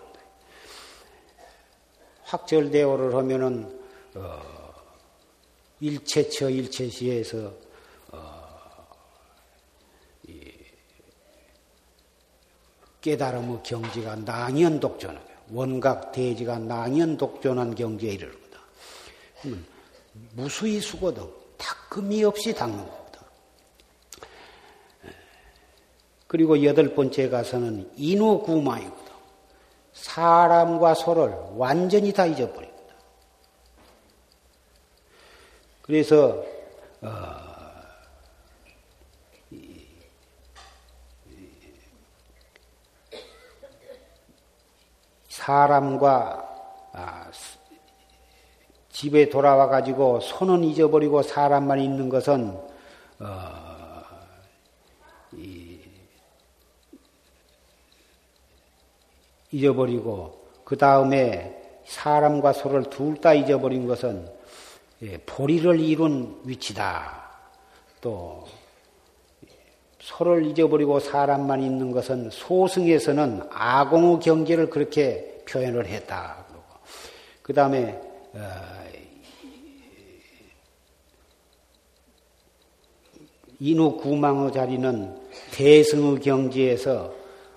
확절대오를 2.25 3.15
하면은 3.15 3.81
어, 4.15 4.43
일체처 5.81 6.51
일체시에서 6.51 7.53
어, 8.13 8.41
깨달음의 13.01 13.63
경지가 13.63 14.17
낭연독존하게 14.17 15.31
원각 15.51 16.13
대지가 16.13 16.59
낭연독존한 16.59 17.75
경지에 17.75 18.13
이르거든. 18.13 18.51
무수히 20.33 20.81
수거든 20.81 21.29
닦음이 21.57 22.23
없이 22.25 22.55
닦는 22.55 22.79
거거든. 22.79 23.21
그리고 26.31 26.63
여덟 26.63 26.95
번째 26.95 27.29
가서는 27.29 27.91
인후구마이고 27.97 28.97
사람과 29.93 30.95
소를 30.95 31.35
완전히 31.57 32.13
다 32.13 32.25
잊어버립니다. 32.25 32.95
그래서 35.83 36.45
어, 37.01 37.11
사람과 45.29 46.49
아, 46.93 47.29
집에 48.91 49.29
돌아와 49.29 49.67
가지고 49.67 50.21
손은 50.21 50.63
잊어버리고 50.63 51.23
사람만 51.23 51.81
있는 51.81 52.09
것은 52.09 52.57
어, 53.19 53.60
잊어버리고 59.53 60.39
그 60.65 60.77
다음에 60.77 61.57
사람과 61.85 62.53
소를 62.53 62.85
둘 62.85 63.17
다 63.21 63.35
잊어버린 63.35 63.87
것은 63.87 64.29
예, 65.03 65.19
보리를 65.19 65.81
이룬 65.81 66.41
위치다. 66.45 67.31
또 68.01 68.47
소를 69.99 70.47
잊어버리고 70.47 71.01
사람만 71.01 71.63
있는 71.63 71.91
것은 71.91 72.31
소승에서는 72.31 73.43
아공의 73.51 74.21
경계를 74.21 74.71
그렇게 74.71 75.43
표현을 75.49 75.87
했다. 75.87 76.45
그 77.43 77.53
다음에 77.55 78.01
어, 78.35 78.41
인후 83.59 83.97
구망의 83.97 84.53
자리는 84.53 85.19
대승의 85.53 86.21
경지에서 86.21 87.13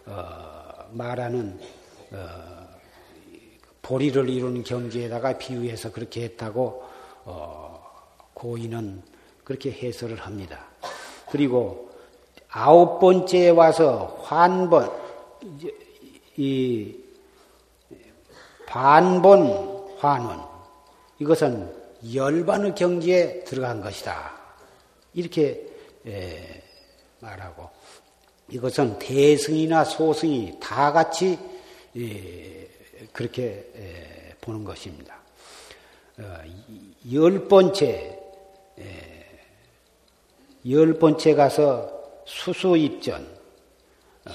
어, 0.05 0.89
말하는 0.91 1.59
어, 2.13 2.63
보리를 3.81 4.29
이룬 4.29 4.63
경지에다가 4.63 5.37
비유해서 5.37 5.91
그렇게 5.91 6.23
했다고 6.23 6.83
어, 7.25 7.83
고인은 8.33 9.01
그렇게 9.43 9.71
해설을 9.71 10.17
합니다. 10.17 10.65
그리고 11.31 11.89
아홉 12.49 12.99
번째에 12.99 13.49
와서 13.49 14.19
환번 14.21 14.91
이 16.37 16.95
반본 18.67 19.97
환원 19.97 20.43
이것은 21.19 21.73
열반의 22.13 22.75
경지에 22.75 23.43
들어간 23.43 23.81
것이다. 23.81 24.33
이렇게 25.13 25.67
예, 26.05 26.63
말하고 27.19 27.69
이것은 28.49 28.99
대승이나 28.99 29.85
소승이 29.85 30.59
다 30.59 30.91
같이 30.91 31.39
예, 31.39 31.52
그렇게 33.11 33.71
예, 33.75 34.35
보는 34.41 34.63
것입니다. 34.63 35.19
어, 36.17 36.37
열 37.11 37.47
번째 37.47 38.19
열 40.69 40.93
번째 40.93 41.35
가서 41.35 42.23
수수 42.25 42.77
입전 42.77 43.27
어, 44.25 44.31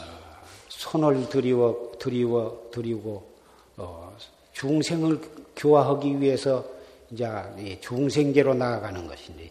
손을 0.68 1.29
들이워 1.29 1.92
들이워 1.99 2.68
들이고 2.71 3.29
어, 3.77 4.16
중생을 4.53 5.21
교화하기 5.57 6.21
위해서 6.21 6.64
이제 7.11 7.79
중생계로 7.81 8.55
나아가는 8.55 9.07
것인데 9.07 9.51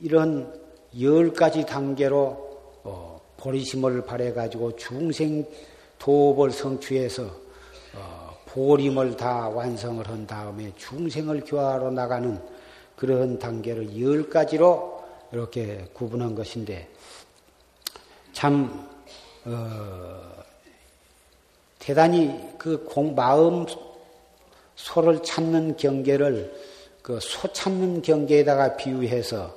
이런 0.00 0.60
열 1.00 1.32
가지 1.32 1.64
단계로 1.66 2.18
어, 2.84 3.20
보리심을 3.36 4.06
발해 4.06 4.32
가지고 4.32 4.74
중생 4.76 5.46
도업을 6.02 6.50
성취해서 6.50 7.22
어, 7.94 8.36
보림을 8.46 9.16
다 9.16 9.48
완성을 9.48 10.06
한 10.08 10.26
다음에 10.26 10.72
중생을 10.76 11.44
교화로 11.44 11.92
나가는 11.92 12.42
그런 12.96 13.38
단계를 13.38 14.00
열 14.00 14.28
가지로 14.28 15.00
이렇게 15.30 15.88
구분한 15.92 16.34
것인데 16.34 16.88
참 18.32 18.88
어, 19.44 20.42
대단히 21.78 22.36
그 22.58 22.82
공, 22.84 23.14
마음 23.14 23.64
소를 24.74 25.22
찾는 25.22 25.76
경계를 25.76 26.52
그 27.00 27.18
소 27.20 27.52
찾는 27.52 28.02
경계에다가 28.02 28.76
비유해서 28.76 29.54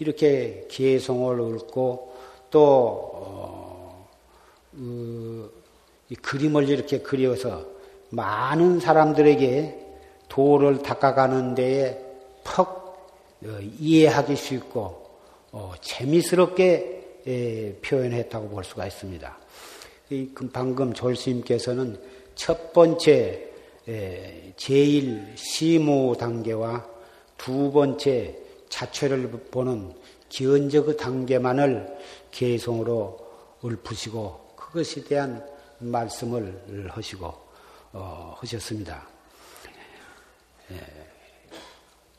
이렇게 0.00 0.66
개성을 0.68 1.38
읊고 1.40 2.16
또 2.50 3.10
어, 3.14 4.08
그, 6.08 6.14
그림을 6.16 6.68
이렇게 6.68 6.98
그려서 6.98 7.66
많은 8.10 8.80
사람들에게 8.80 9.80
도를 10.28 10.82
닦아가는 10.82 11.54
데에 11.54 11.98
퍽 12.44 12.84
어, 13.44 13.58
이해하기 13.78 14.36
쉽고 14.36 15.04
어, 15.52 15.72
재미스럽게 15.80 17.20
에, 17.26 17.72
표현했다고 17.82 18.48
볼 18.48 18.64
수가 18.64 18.86
있습니다. 18.86 19.38
이, 20.10 20.30
그 20.34 20.48
방금 20.50 20.92
졸스님께서는 20.92 22.00
첫 22.34 22.72
번째 22.72 23.48
에, 23.88 24.52
제일 24.56 25.32
시무 25.36 26.16
단계와 26.18 26.86
두 27.36 27.70
번째 27.72 28.36
자체를 28.68 29.28
보는 29.50 29.92
기언적 30.28 30.96
단계만을 30.96 31.86
개성으로 32.30 33.18
읊으시고 33.64 34.54
그것에 34.56 35.04
대한 35.04 35.53
말씀을 35.78 36.90
하시고 36.90 37.34
어, 37.92 38.36
하셨습니다. 38.38 39.06
예, 40.72 40.80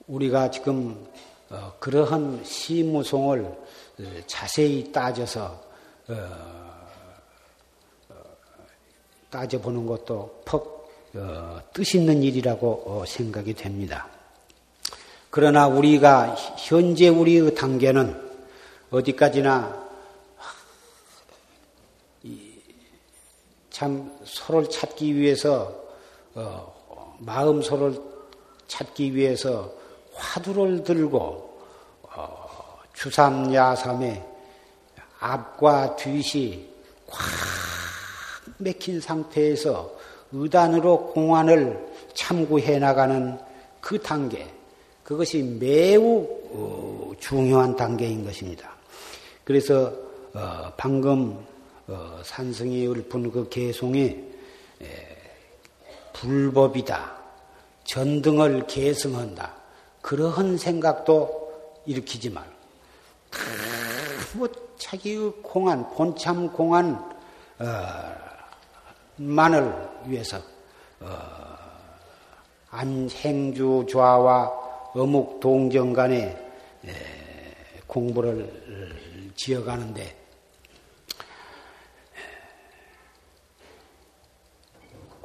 우리가 0.07 0.51
지금 0.51 1.07
어, 1.49 1.73
그러한 1.79 2.43
시무송을 2.43 3.55
자세히 4.27 4.91
따져서 4.91 5.63
어, 6.07 6.13
어 8.09 8.15
따져보는 9.29 9.85
것도 9.85 10.41
퍽 10.45 10.75
어, 11.15 11.61
뜻 11.73 11.95
있는 11.95 12.21
일이라고 12.23 12.83
어, 12.85 13.05
생각이 13.05 13.53
됩니다. 13.53 14.07
그러나 15.29 15.67
우리가 15.67 16.35
현재 16.57 17.07
우리의 17.09 17.55
단계는 17.55 18.31
어디까지나 18.91 19.84
참 23.75 24.09
서로를 24.23 24.69
찾기 24.69 25.17
위해서 25.17 25.75
어, 26.33 27.17
마음 27.19 27.61
서로를 27.61 28.01
찾기 28.67 29.13
위해서 29.13 29.69
화두를 30.13 30.85
들고 30.85 31.59
어, 32.03 32.79
주삼야삼에 32.93 34.25
앞과 35.19 35.97
뒤시 35.97 36.69
꽉 37.05 37.19
맥힌 38.59 39.01
상태에서 39.01 39.93
의단으로 40.31 41.07
공안을 41.07 41.85
참고해 42.13 42.79
나가는 42.79 43.37
그 43.81 44.01
단계 44.01 44.47
그것이 45.03 45.43
매우 45.43 46.25
어, 46.53 47.11
중요한 47.19 47.75
단계인 47.75 48.23
것입니다. 48.23 48.73
그래서 49.43 49.91
어, 50.33 50.71
방금 50.77 51.45
어, 51.87 52.21
산성이 52.23 52.87
읊은 52.87 53.31
그 53.31 53.47
개송에 53.49 54.23
불법이다, 56.13 57.15
전등을 57.83 58.67
계승한다 58.67 59.53
그러한 60.01 60.57
생각도 60.57 61.81
일으키지 61.85 62.29
말. 62.31 62.43
뭐 64.33 64.47
자기의 64.77 65.31
공안, 65.41 65.89
본참 65.91 66.51
공안 66.51 67.15
만을 69.17 69.89
위해서 70.05 70.41
안행주 72.69 73.85
좌와 73.89 74.91
어묵 74.93 75.39
동정 75.39 75.93
간에 75.93 76.37
공부를 77.87 79.31
지어가는데 79.35 80.24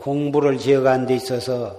공부를 0.00 0.58
지어가는 0.58 1.06
데 1.06 1.14
있어서 1.14 1.76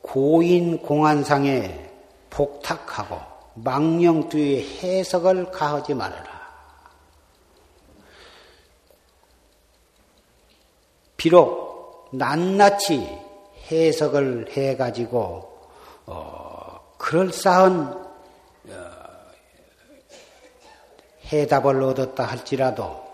고인 0.00 0.78
공안상에 0.78 1.90
복탁하고 2.30 3.18
망령두의 3.54 4.78
해석을 4.78 5.50
가하지 5.50 5.94
말아라. 5.94 6.36
비록 11.16 12.08
낱낱이 12.12 13.08
해석을 13.70 14.52
해가지고 14.52 15.58
어, 16.06 16.94
그럴싸한 16.98 18.06
어, 18.68 18.90
해답을 21.32 21.82
얻었다 21.82 22.24
할지라도 22.24 23.04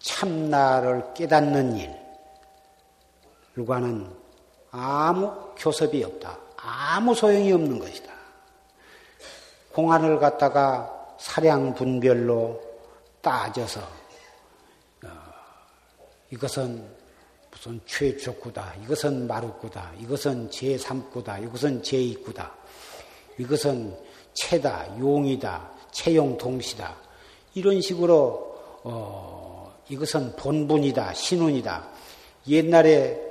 참나를 0.00 1.14
깨닫는 1.14 1.76
일 1.76 2.07
과는 3.64 4.10
아무 4.70 5.32
교섭이 5.56 6.04
없다. 6.04 6.38
아무 6.56 7.14
소용이 7.14 7.52
없는 7.52 7.78
것이다. 7.78 8.12
공안을 9.72 10.18
갖다가 10.18 11.14
사량 11.18 11.74
분별로 11.74 12.60
따져서 13.20 13.80
어, 15.04 15.08
이것은 16.30 16.98
무슨 17.50 17.80
최초구다, 17.86 18.74
이것은 18.84 19.26
마루구다, 19.26 19.92
이것은 20.00 20.48
제3구다, 20.50 21.42
이것은 21.42 21.82
제2구다, 21.82 22.50
이것은 23.38 23.96
체다, 24.34 24.98
용이다, 24.98 25.70
체용동시다. 25.90 26.94
이런 27.54 27.80
식으로 27.80 28.80
어, 28.84 29.76
이것은 29.88 30.36
본분이다, 30.36 31.14
신운이다. 31.14 31.88
옛날에 32.48 32.92
에, 32.92 33.27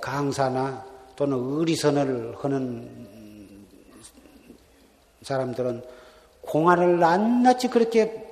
강사나 0.00 0.84
또는 1.16 1.36
의리선을 1.38 2.36
하는 2.38 3.66
사람들은 5.22 5.82
공안을 6.42 6.98
낱낱이 6.98 7.68
그렇게 7.68 8.24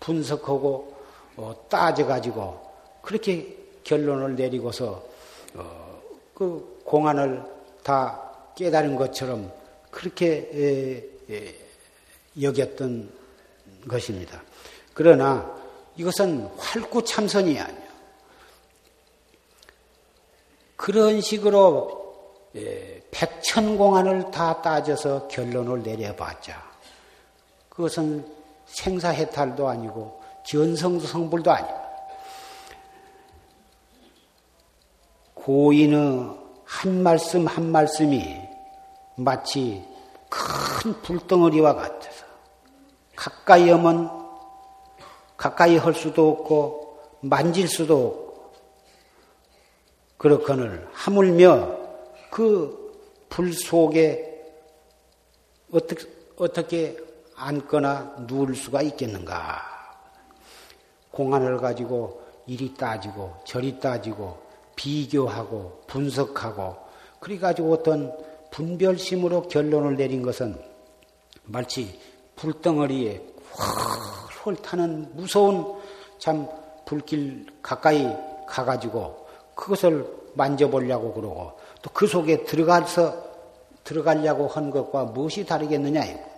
분석하고 0.00 0.96
어, 1.36 1.54
따져가지고 1.68 2.60
그렇게 3.02 3.56
결론을 3.84 4.34
내리고서 4.36 5.02
어, 5.54 6.00
그 6.34 6.82
공안을 6.84 7.42
다 7.82 8.20
깨달은 8.56 8.96
것처럼 8.96 9.50
그렇게 9.90 10.50
에, 10.52 11.34
에, 11.34 11.54
여겼던 12.40 13.10
것입니다. 13.88 14.42
그러나 14.92 15.56
이것은 15.96 16.46
활구 16.56 17.04
참선이 17.04 17.58
아니야. 17.58 17.87
그런 20.78 21.20
식으로 21.20 22.14
예, 22.54 23.02
백천공안을 23.10 24.30
다 24.30 24.62
따져서 24.62 25.26
결론을 25.26 25.82
내려봤자 25.82 26.56
그것은 27.68 28.24
생사해탈도 28.66 29.68
아니고 29.68 30.22
견성도 30.46 31.04
성불도 31.04 31.50
아니고 31.50 31.78
고인의 35.34 36.38
한 36.64 37.02
말씀 37.02 37.46
한 37.46 37.72
말씀이 37.72 38.40
마치 39.16 39.84
큰 40.28 40.92
불덩어리와 41.02 41.74
같아서 41.74 42.24
가까이 43.16 43.68
하면 43.68 44.10
가까이 45.36 45.76
할 45.76 45.92
수도 45.92 46.30
없고 46.30 46.98
만질 47.22 47.66
수도 47.66 48.06
없고 48.06 48.27
그렇거늘 50.18 50.86
하물며 50.92 51.78
그 52.30 52.88
불 53.28 53.52
속에 53.52 54.24
어떻게, 55.72 56.06
어떻게 56.36 56.96
앉거나 57.36 58.24
누울 58.26 58.56
수가 58.56 58.82
있겠는가? 58.82 59.62
공안을 61.10 61.58
가지고 61.58 62.22
이리 62.46 62.74
따지고 62.74 63.36
저리 63.44 63.78
따지고 63.78 64.42
비교하고 64.76 65.82
분석하고 65.86 66.76
그래가지고 67.20 67.72
어떤 67.72 68.16
분별심으로 68.50 69.42
결론을 69.42 69.96
내린 69.96 70.22
것은 70.22 70.60
마치 71.44 72.00
불덩어리에 72.36 73.22
훨훨 73.56 74.62
타는 74.62 75.14
무서운 75.14 75.76
참 76.18 76.48
불길 76.86 77.46
가까이 77.62 78.06
가가지고 78.46 79.17
그것을 79.58 80.06
만져보려고 80.34 81.12
그러고 81.12 81.58
또 81.82 81.90
그 81.92 82.06
속에 82.06 82.44
들어가서 82.44 83.26
들어가려고 83.82 84.46
한 84.46 84.70
것과 84.70 85.04
무엇이 85.04 85.44
다르겠느냐 85.44 86.04
이거다. 86.04 86.28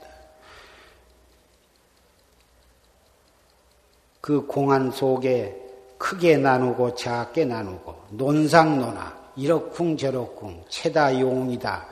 그 4.20 4.46
공안 4.46 4.90
속에 4.90 5.56
크게 5.98 6.36
나누고 6.36 6.94
작게 6.94 7.44
나누고 7.44 7.94
논상논하 8.10 9.18
이렇쿵저렇쿵 9.36 10.64
체다 10.68 11.20
용이다 11.20 11.86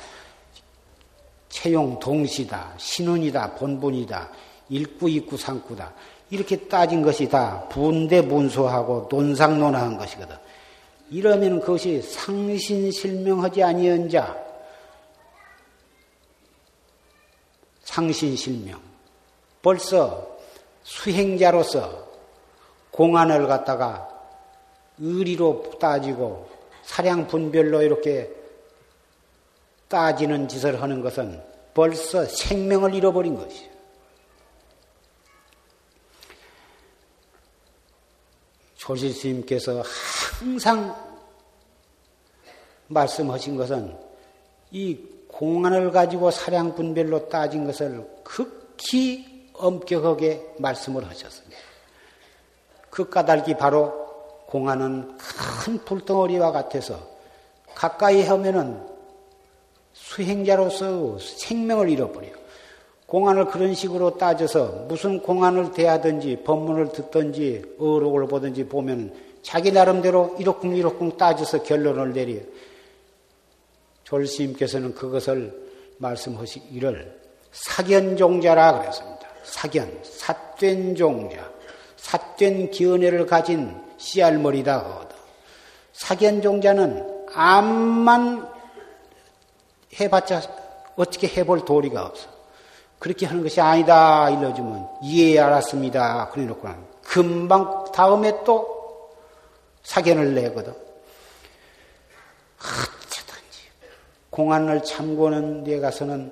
채용 1.49 1.99
동시다 1.99 2.73
신운이다 2.77 3.55
본분이다 3.57 4.31
일구이구 4.69 5.37
상구다 5.37 5.93
이렇게 6.31 6.69
따진 6.69 7.03
것이 7.03 7.29
다 7.29 7.67
분대분소하고 7.69 9.09
논상논하한 9.11 9.97
것이거든. 9.99 10.48
이러면 11.11 11.61
그것이 11.61 12.03
상신실명하지 12.03 13.63
아니한 13.63 14.09
자, 14.09 14.37
상신실명. 17.85 18.81
벌써 19.63 20.39
수행자로서 20.83 22.07
공안을 22.91 23.47
갖다가 23.47 24.09
의리로 24.99 25.79
따지고 25.81 26.49
사량 26.83 27.27
분별로 27.27 27.83
이렇게 27.83 28.31
따지는 29.89 30.49
짓을 30.49 30.83
하는 30.83 31.01
것은 31.01 31.43
벌써 31.75 32.25
생명을 32.25 32.95
잃어버린 32.95 33.37
것이에요. 33.37 33.69
조실 38.77 39.13
스님께서 39.13 39.83
항상 40.39 40.95
말씀하신 42.87 43.57
것은 43.57 43.97
이 44.71 44.97
공안을 45.27 45.91
가지고 45.91 46.31
사량 46.31 46.77
분별로 46.77 47.29
따진 47.29 47.65
것을 47.65 48.09
극히 48.23 49.51
엄격하게 49.55 50.55
말씀을 50.59 51.09
하셨습니다. 51.09 51.57
그 52.89 53.09
까닭이 53.09 53.57
바로 53.57 53.93
공안은 54.47 55.19
큰 55.19 55.85
불덩어리와 55.85 56.53
같아서 56.53 57.01
가까이 57.75 58.23
하면은 58.23 58.87
수행자로서 59.93 61.19
생명을 61.19 61.91
잃어버려. 61.91 62.29
공안을 63.07 63.47
그런 63.47 63.75
식으로 63.75 64.19
따져서 64.19 64.85
무슨 64.87 65.21
공안을 65.21 65.73
대하든지 65.73 66.43
법문을 66.45 66.93
듣든지 66.93 67.77
어록을 67.81 68.29
보든지 68.29 68.69
보면 68.69 69.28
자기 69.49 69.73
나름대로 69.73 70.37
이렇쿵 70.39 70.77
이렇쿵 70.77 71.17
따져서 71.17 71.63
결론을 71.63 72.13
내려. 72.13 72.39
졸스님께서는 74.05 74.95
그것을 74.95 75.71
말씀하시기를 75.97 77.19
사견종자라 77.51 78.79
그랬습니다. 78.79 79.27
사견, 79.45 80.01
삿된 80.05 80.97
종자, 80.97 81.51
삿된 81.97 82.73
기은혜를 82.73 83.25
가진 83.25 83.75
씨알머리다 83.97 84.81
하거든. 84.81 85.17
사견 85.95 86.43
종자는 86.43 87.25
암만 87.33 88.47
해봤자 89.99 90.43
어떻게 90.97 91.27
해볼 91.27 91.65
도리가 91.65 92.05
없어. 92.05 92.29
그렇게 92.99 93.25
하는 93.25 93.43
것이 93.43 93.63
아니다 93.63 94.29
일러주면 94.29 94.89
이해 95.05 95.39
알았습니다. 95.39 96.29
그래 96.33 96.45
놓고 96.45 96.69
나면 96.69 96.87
금방 97.03 97.91
다음에 97.93 98.45
또 98.45 98.78
사견을 99.89 100.35
내거든. 100.35 100.75
어쩌든지 102.59 103.63
공안을 104.29 104.83
참고는 104.83 105.65
데 105.65 105.81
가서는 105.81 106.31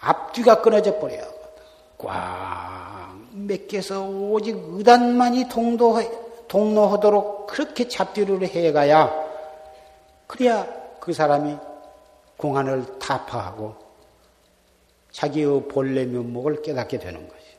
앞뒤가 0.00 0.60
끊어져 0.60 0.98
버려요. 0.98 1.26
꽉 1.96 3.16
맥혀서 3.32 4.08
오직 4.08 4.54
의단만이 4.54 5.48
동도, 5.48 5.96
동로하도록 6.48 7.46
그렇게 7.46 7.88
잡뒤를 7.88 8.42
해가야 8.42 9.10
그래야 10.26 10.66
그 11.00 11.14
사람이 11.14 11.56
공안을 12.36 12.98
타파하고 12.98 13.74
자기의 15.12 15.66
본래 15.68 16.04
면목을 16.04 16.60
깨닫게 16.60 16.98
되는 16.98 17.26
것이죠. 17.26 17.58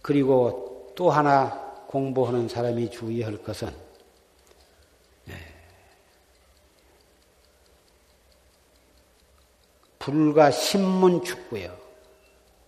그리고 0.00 0.69
또 1.00 1.08
하나 1.08 1.48
공부하는 1.86 2.46
사람이 2.46 2.90
주의할 2.90 3.38
것은 3.38 3.74
네. 5.24 5.34
불과 9.98 10.50
신문 10.50 11.24
축구요. 11.24 11.74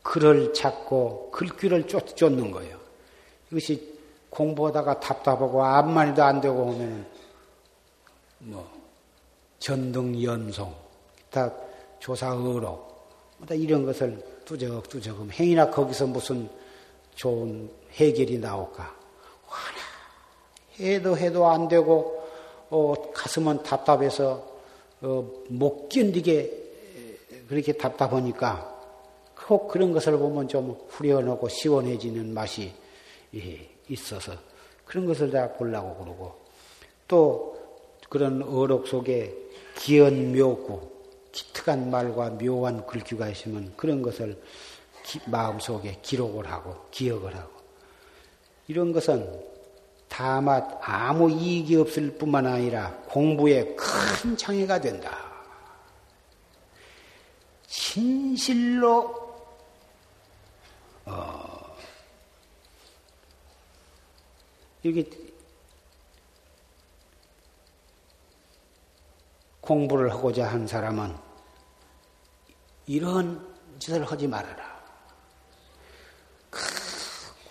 글을 0.02 0.54
찾고 0.54 1.30
글귀를 1.30 1.86
쫓, 1.86 2.16
쫓는 2.16 2.50
거예요. 2.52 2.78
이것이 3.50 3.98
공부하다가 4.30 4.98
답답하고 4.98 5.62
아무 5.62 5.92
말도 5.92 6.22
안 6.22 6.40
되고 6.40 6.58
오면 6.58 7.06
뭐 8.38 8.66
전등 9.58 10.22
연송 10.22 10.74
다 11.28 11.52
조사 11.98 12.28
의록, 12.28 13.10
다 13.46 13.54
이런 13.54 13.84
것을 13.84 14.24
뚜적뚜적음 14.46 15.32
행이나 15.32 15.70
거기서 15.70 16.06
무슨 16.06 16.48
좋은 17.14 17.81
해결이 17.92 18.38
나올까? 18.38 18.94
하나 19.46 19.78
해도 20.78 21.16
해도 21.16 21.46
안 21.46 21.68
되고 21.68 22.22
어, 22.70 22.94
가슴은 23.12 23.62
답답해서 23.62 24.50
어, 25.02 25.30
못 25.48 25.88
견디게 25.88 26.62
그렇게 27.48 27.72
답답하니까 27.72 28.72
꼭 29.46 29.68
그런 29.68 29.92
것을 29.92 30.16
보면 30.16 30.48
좀 30.48 30.78
후련하고 30.88 31.48
시원해지는 31.48 32.32
맛이 32.32 32.72
예, 33.34 33.68
있어서 33.88 34.32
그런 34.86 35.04
것을 35.04 35.30
다 35.30 35.52
보려고 35.52 35.96
그러고 36.02 36.34
또 37.08 37.58
그런 38.08 38.42
어록 38.42 38.86
속에 38.86 39.36
기연 39.76 40.32
묘구 40.34 40.80
기특한 41.32 41.90
말과 41.90 42.30
묘한 42.30 42.86
글귀가 42.86 43.28
있으면 43.28 43.72
그런 43.76 44.00
것을 44.00 44.40
기, 45.02 45.18
마음속에 45.26 45.98
기록을 46.00 46.50
하고 46.50 46.76
기억을 46.90 47.36
하고 47.36 47.61
이런 48.68 48.92
것은 48.92 49.52
다만 50.08 50.78
아무 50.82 51.30
이익이 51.30 51.76
없을 51.76 52.16
뿐만 52.18 52.46
아니라 52.46 52.92
공부에 53.08 53.74
큰 53.74 54.36
장애가 54.36 54.80
된다. 54.80 55.32
진실로 57.66 59.34
어, 61.06 61.76
이게 64.82 65.08
공부를 69.62 70.10
하고자 70.10 70.46
한 70.46 70.66
사람은 70.66 71.16
이런 72.86 73.54
짓을 73.78 74.04
하지 74.04 74.26
말아라. 74.26 74.71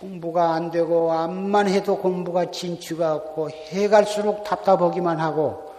공부가 0.02 0.54
안 0.54 0.70
되고 0.70 1.12
암만 1.12 1.68
해도 1.68 1.96
공부가 1.96 2.50
진취가 2.50 3.14
없고 3.14 3.50
해갈수록 3.50 4.42
답답하기만 4.44 5.20
하고 5.20 5.72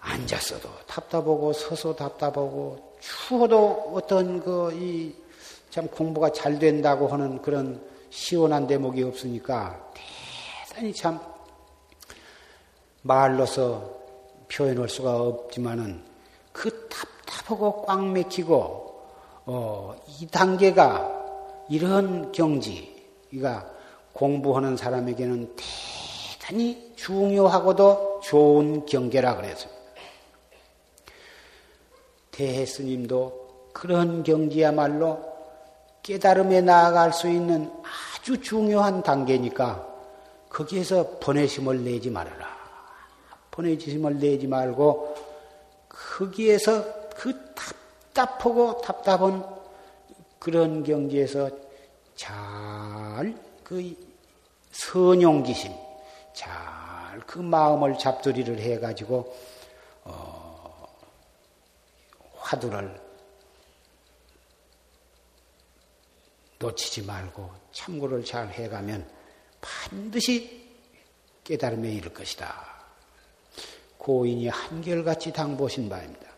앉았어도 0.00 0.68
답답하고 0.86 1.52
서서 1.52 1.94
답답하고 1.96 2.94
추워도 3.00 3.92
어떤 3.94 4.40
그 4.40 4.70
이 4.72 5.24
참 5.74 5.88
공부가 5.88 6.30
잘 6.30 6.56
된다고 6.60 7.08
하는 7.08 7.42
그런 7.42 7.84
시원한 8.08 8.64
대목이 8.64 9.02
없으니까 9.02 9.76
대단히 10.68 10.94
참 10.94 11.18
말로서 13.02 13.90
표현할 14.48 14.88
수가 14.88 15.20
없지만은 15.20 16.00
그 16.52 16.88
답답하고 16.88 17.82
꽉 17.82 18.06
맥히고 18.06 19.02
어, 19.46 19.96
이 20.06 20.28
단계가 20.28 21.23
이런 21.68 22.32
경지가 22.32 23.70
공부하는 24.12 24.76
사람에게는 24.76 25.56
대단히 25.56 26.92
중요하고도 26.96 28.20
좋은 28.22 28.86
경계라 28.86 29.36
그랬습니다. 29.36 29.74
대해 32.30 32.66
스님도 32.66 33.70
그런 33.72 34.22
경지야말로 34.22 35.34
깨달음에 36.02 36.60
나아갈 36.60 37.12
수 37.12 37.28
있는 37.28 37.70
아주 38.18 38.40
중요한 38.40 39.02
단계니까 39.02 39.86
거기에서 40.48 41.18
번외심을 41.18 41.82
내지 41.84 42.10
말아라. 42.10 42.46
번외심을 43.50 44.18
내지 44.18 44.46
말고 44.46 45.16
거기에서 45.88 46.84
그 47.16 47.54
답답하고 47.54 48.80
답답한 48.80 49.44
그런 50.44 50.84
경지에서 50.84 51.50
잘 52.14 53.34
그 53.64 53.96
선용기심, 54.70 55.72
잘 56.34 56.74
그 57.26 57.38
마음을 57.38 57.96
잡두리를 57.96 58.58
해가지고 58.58 59.34
어, 60.02 60.98
화두를 62.36 63.00
놓치지 66.58 67.02
말고 67.02 67.50
참고를 67.72 68.24
잘 68.24 68.48
해가면 68.48 69.08
반드시 69.60 70.68
깨달음에 71.44 71.90
이를 71.92 72.12
것이다. 72.12 72.84
고인이 73.96 74.48
한결같이 74.48 75.32
당보신 75.32 75.88
바입니다. 75.88 76.33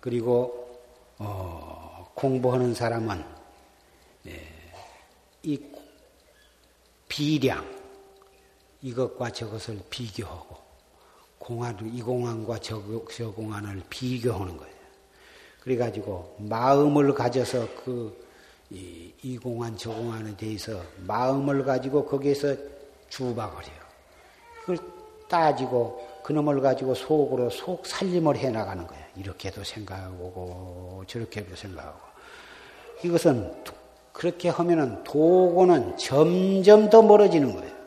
그리고 0.00 0.78
어, 1.18 2.10
공부하는 2.14 2.74
사람은 2.74 3.22
예, 4.26 4.46
이 5.42 5.60
비량 7.08 7.64
이것과 8.82 9.30
저것을 9.30 9.80
비교하고 9.90 10.56
공안 11.38 11.76
이 11.92 12.00
공안과 12.02 12.58
저, 12.58 12.82
저 13.10 13.30
공안을 13.32 13.82
비교하는 13.88 14.56
거예요. 14.56 14.80
그래가지고 15.60 16.36
마음을 16.38 17.12
가져서 17.14 17.68
그, 17.84 18.26
이, 18.70 19.12
이 19.22 19.36
공안, 19.36 19.76
저 19.76 19.90
공안에 19.90 20.36
대해서 20.36 20.80
마음을 21.06 21.64
가지고 21.64 22.06
거기에서 22.06 22.54
주박을해요. 23.08 23.80
그걸 24.60 24.78
따지고 25.28 26.08
그놈을 26.22 26.60
가지고 26.60 26.94
속으로 26.94 27.50
속 27.50 27.86
살림을 27.86 28.36
해 28.36 28.50
나가는 28.50 28.86
거예요. 28.86 28.99
이렇게도 29.16 29.64
생각하고 29.64 31.04
저렇게도 31.06 31.56
생각하고. 31.56 31.98
이것은 33.04 33.52
그렇게 34.12 34.48
하면은 34.48 35.02
도고는 35.04 35.96
점점 35.96 36.90
더 36.90 37.02
멀어지는 37.02 37.54
거예요. 37.54 37.80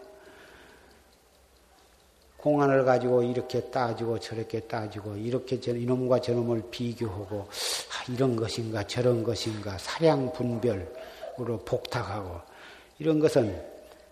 공안을 2.38 2.84
가지고 2.84 3.24
이렇게 3.24 3.62
따지고 3.70 4.20
저렇게 4.20 4.60
따지고 4.62 5.16
이렇게 5.16 5.56
이놈과 5.66 6.20
저놈을 6.20 6.64
비교하고 6.72 7.48
아, 7.48 8.12
이런 8.12 8.36
것인가 8.36 8.86
저런 8.86 9.24
것인가 9.24 9.78
사량 9.78 10.34
분별으로 10.34 11.60
복탁하고 11.64 12.42
이런 13.00 13.20
것은 13.20 13.64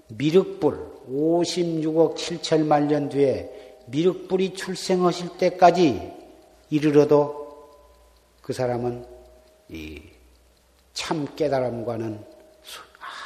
미륵불 0.08 0.78
56억 1.10 2.16
7천만 2.16 2.86
년 2.86 3.10
뒤에 3.10 3.78
미륵불이 3.88 4.54
출생하실 4.54 5.38
때까지 5.38 6.21
이르러도 6.72 7.70
그 8.42 8.54
사람은 8.54 9.06
이 9.70 10.22
참 10.94 11.26
깨달음과는 11.36 12.26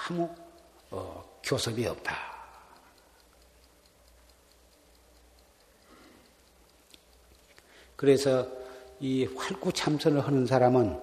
아무 0.07 0.29
어, 0.91 1.39
교섭이 1.43 1.85
없다. 1.87 2.15
그래서 7.95 8.47
이 8.99 9.25
활구 9.25 9.73
참선을 9.73 10.25
하는 10.25 10.45
사람은 10.45 11.01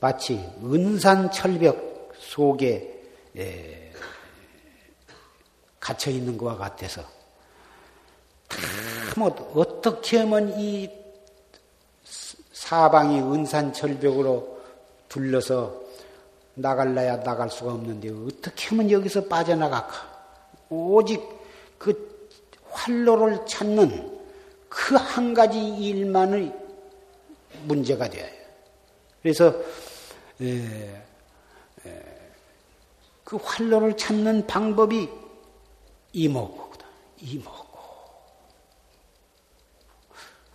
마치 0.00 0.38
은산 0.62 1.30
철벽 1.30 2.12
속에 2.16 3.02
예, 3.36 3.92
갇혀 5.80 6.10
있는 6.10 6.38
것과 6.38 6.56
같아서 6.56 7.02
뭐 9.16 9.28
어떻게 9.54 10.18
하면 10.18 10.58
이 10.58 10.90
사방이 12.64 13.20
은산 13.20 13.74
철벽으로 13.74 14.58
둘러서 15.10 15.82
나갈라야 16.54 17.22
나갈 17.22 17.50
수가 17.50 17.74
없는데 17.74 18.08
어떻게 18.08 18.68
하면 18.68 18.90
여기서 18.90 19.26
빠져나갈까? 19.26 19.92
오직 20.70 21.22
그 21.76 22.32
활로를 22.70 23.44
찾는 23.44 24.18
그 24.70 24.96
한 24.96 25.34
가지 25.34 25.58
일만의 25.58 26.54
문제가 27.64 28.08
되어요. 28.08 28.32
그래서 29.22 29.54
에, 30.40 31.04
에, 31.84 32.30
그 33.24 33.36
활로를 33.36 33.94
찾는 33.94 34.46
방법이 34.46 35.10
이목구다. 36.14 36.86
이목구. 37.20 37.78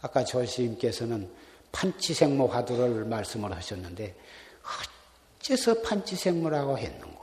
아까 0.02 0.24
조시님께서는 0.24 1.39
판치생모 1.72 2.48
화두를 2.48 3.06
말씀을 3.06 3.56
하셨는데 3.56 4.16
어째서 5.40 5.82
판치생모라고 5.82 6.78
했는고? 6.78 7.20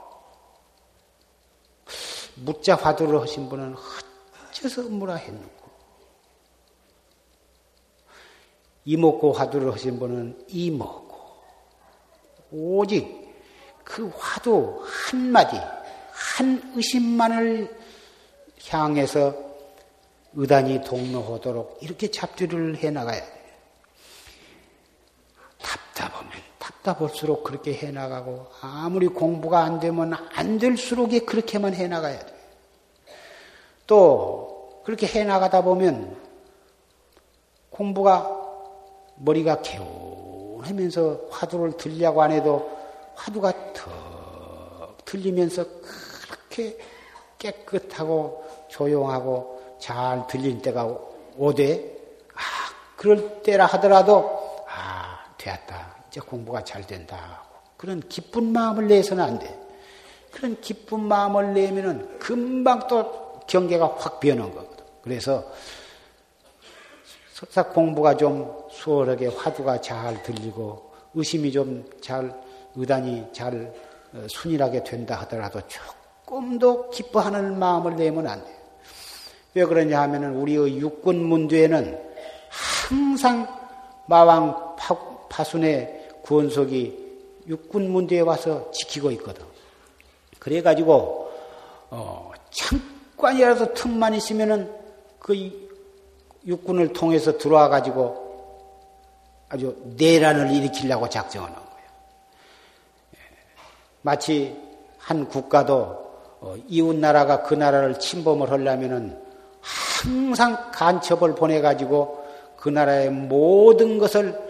무자 2.35 2.75
화두를 2.75 3.21
하신 3.21 3.49
분은 3.49 3.75
어째서 4.49 4.83
뭐라 4.83 5.15
했는고? 5.15 5.67
이먹고 8.85 9.33
화두를 9.33 9.73
하신 9.73 9.99
분은 9.99 10.45
이먹고 10.47 11.17
오직 12.51 13.27
그 13.83 14.09
화두 14.15 14.81
한마디 14.85 15.57
한 16.11 16.73
의심만을 16.75 17.77
향해서 18.69 19.35
의단이 20.33 20.83
동로하도록 20.83 21.79
이렇게 21.81 22.11
잡두를 22.11 22.77
해나가야. 22.77 23.36
답답하면 25.67 26.31
답답할수록 26.59 27.43
그렇게 27.43 27.73
해나가고 27.73 28.47
아무리 28.61 29.07
공부가 29.07 29.63
안 29.63 29.79
되면 29.79 30.13
안 30.33 30.57
될수록 30.57 31.09
그렇게만 31.25 31.73
해나가야 31.73 32.19
돼요. 32.19 32.37
또 33.85 34.81
그렇게 34.85 35.05
해나가다 35.07 35.61
보면 35.61 36.17
공부가 37.69 38.33
머리가 39.17 39.61
개운하면서 39.61 41.27
화두를 41.29 41.75
들려고 41.77 42.21
안 42.21 42.31
해도 42.31 42.71
화두가 43.15 43.73
턱 43.73 45.05
들리면서 45.05 45.65
그렇게 45.81 46.77
깨끗하고 47.37 48.45
조용하고 48.69 49.77
잘 49.79 50.25
들릴 50.27 50.61
때가 50.61 50.97
오되, 51.37 51.97
아, 52.33 52.39
그럴 52.95 53.41
때라 53.43 53.65
하더라도, 53.67 54.29
아, 54.29 54.36
되었다. 55.37 55.95
이제 56.09 56.19
공부가 56.19 56.63
잘 56.63 56.85
된다. 56.85 57.43
그런 57.77 57.99
기쁜 58.07 58.51
마음을 58.51 58.87
내서는 58.87 59.23
안 59.23 59.39
돼. 59.39 59.59
그런 60.31 60.59
기쁜 60.61 61.01
마음을 61.01 61.53
내면은 61.53 62.19
금방 62.19 62.87
또 62.87 63.39
경계가 63.47 63.95
확 63.97 64.19
변한 64.19 64.53
거거든. 64.53 64.85
그래서 65.01 65.43
석사 67.33 67.63
공부가 67.63 68.17
좀 68.17 68.51
수월하게 68.71 69.27
화두가 69.27 69.81
잘 69.81 70.21
들리고 70.23 70.91
의심이 71.13 71.51
좀 71.51 71.85
잘 72.01 72.47
의단이 72.77 73.25
잘 73.33 73.73
어, 74.13 74.25
순일하게 74.29 74.83
된다 74.83 75.15
하더라도 75.21 75.59
조금도 75.67 76.91
기뻐하는 76.91 77.59
마음을 77.59 77.95
내면 77.95 78.27
안 78.27 78.43
돼요. 78.43 78.55
왜 79.55 79.65
그러냐 79.65 79.99
하면은 80.03 80.35
우리의 80.35 80.77
육군 80.77 81.23
문두에는 81.23 81.99
항상 82.49 83.47
마왕 84.05 84.66
파, 85.37 85.43
순의 85.43 86.07
구원석이 86.23 87.45
육군 87.47 87.91
문두에 87.91 88.21
와서 88.21 88.71
지키고 88.71 89.11
있거든. 89.11 89.45
그래가지고 90.39 91.31
어, 91.91 92.31
잠깐이라도 92.49 93.75
틈만 93.75 94.15
있으면은 94.15 94.73
그 95.19 95.69
육군을 96.43 96.93
통해서 96.93 97.37
들어와 97.37 97.69
가지고 97.69 98.81
아주 99.47 99.77
내란을 99.95 100.51
일으키려고 100.51 101.07
작정하는 101.07 101.55
거예요. 101.55 101.89
예. 103.13 103.19
마치 104.01 104.59
한 104.97 105.27
국가도 105.27 105.73
어, 106.39 106.55
이웃 106.67 106.95
나라가 106.95 107.43
그 107.43 107.53
나라를 107.53 107.99
침범을 107.99 108.49
하려면은 108.49 109.21
항상 109.61 110.71
간첩을 110.71 111.35
보내 111.35 111.61
가지고 111.61 112.25
그 112.57 112.69
나라의 112.69 113.11
모든 113.11 113.99
것을 113.99 114.29
어, 114.29 114.46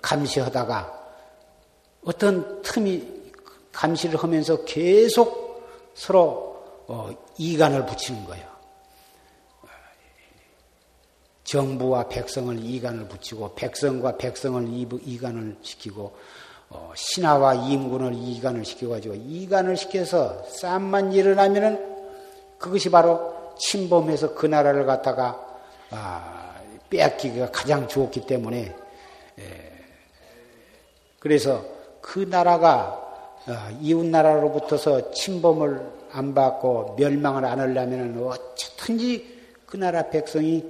감시하다가 0.00 1.04
어떤 2.04 2.62
틈이 2.62 3.24
감시를 3.72 4.22
하면서 4.22 4.64
계속 4.64 5.62
서로 5.94 6.62
어, 6.86 7.10
이간을 7.38 7.86
붙이는 7.86 8.24
거예요. 8.24 8.54
정부와 11.44 12.08
백성을 12.08 12.58
이간을 12.58 13.08
붙이고 13.08 13.54
백성과 13.54 14.16
백성을 14.16 14.66
이간을 15.04 15.56
시키고 15.62 16.16
어, 16.70 16.92
신하와 16.96 17.54
임군을 17.54 18.14
이간을 18.14 18.64
시켜가지고 18.64 19.14
이간을 19.14 19.76
시켜서 19.76 20.42
싸움만 20.48 21.12
일어나면은 21.12 21.94
그것이 22.58 22.90
바로 22.90 23.54
침범해서 23.58 24.34
그 24.34 24.46
나라를 24.46 24.86
갖다가 24.86 25.40
아, 25.90 26.54
빼앗기기가 26.90 27.50
가장 27.50 27.86
좋기 27.86 28.26
때문에 28.26 28.58
에, 28.60 28.74
그래서 31.24 31.64
그 32.02 32.18
나라가 32.28 33.00
아, 33.46 33.70
이웃 33.80 34.04
나라로부터서 34.04 35.12
침범을 35.12 35.80
안 36.12 36.34
받고 36.34 36.96
멸망을 36.98 37.46
안 37.46 37.60
하려면은 37.60 38.22
어쨌든지 38.22 39.40
그 39.64 39.78
나라 39.78 40.02
백성이 40.10 40.62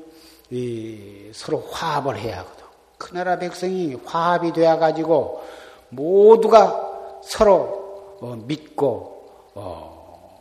서로 1.33 1.59
화합을 1.59 2.19
해야 2.19 2.39
하거든. 2.39 2.65
그 2.99 3.13
나라 3.13 3.37
백성이 3.37 3.97
화합이 4.05 4.53
되어 4.53 4.79
가지고 4.79 5.43
모두가 5.89 7.19
서로 7.25 8.19
어, 8.21 8.39
믿고 8.47 9.27
어, 9.57 10.41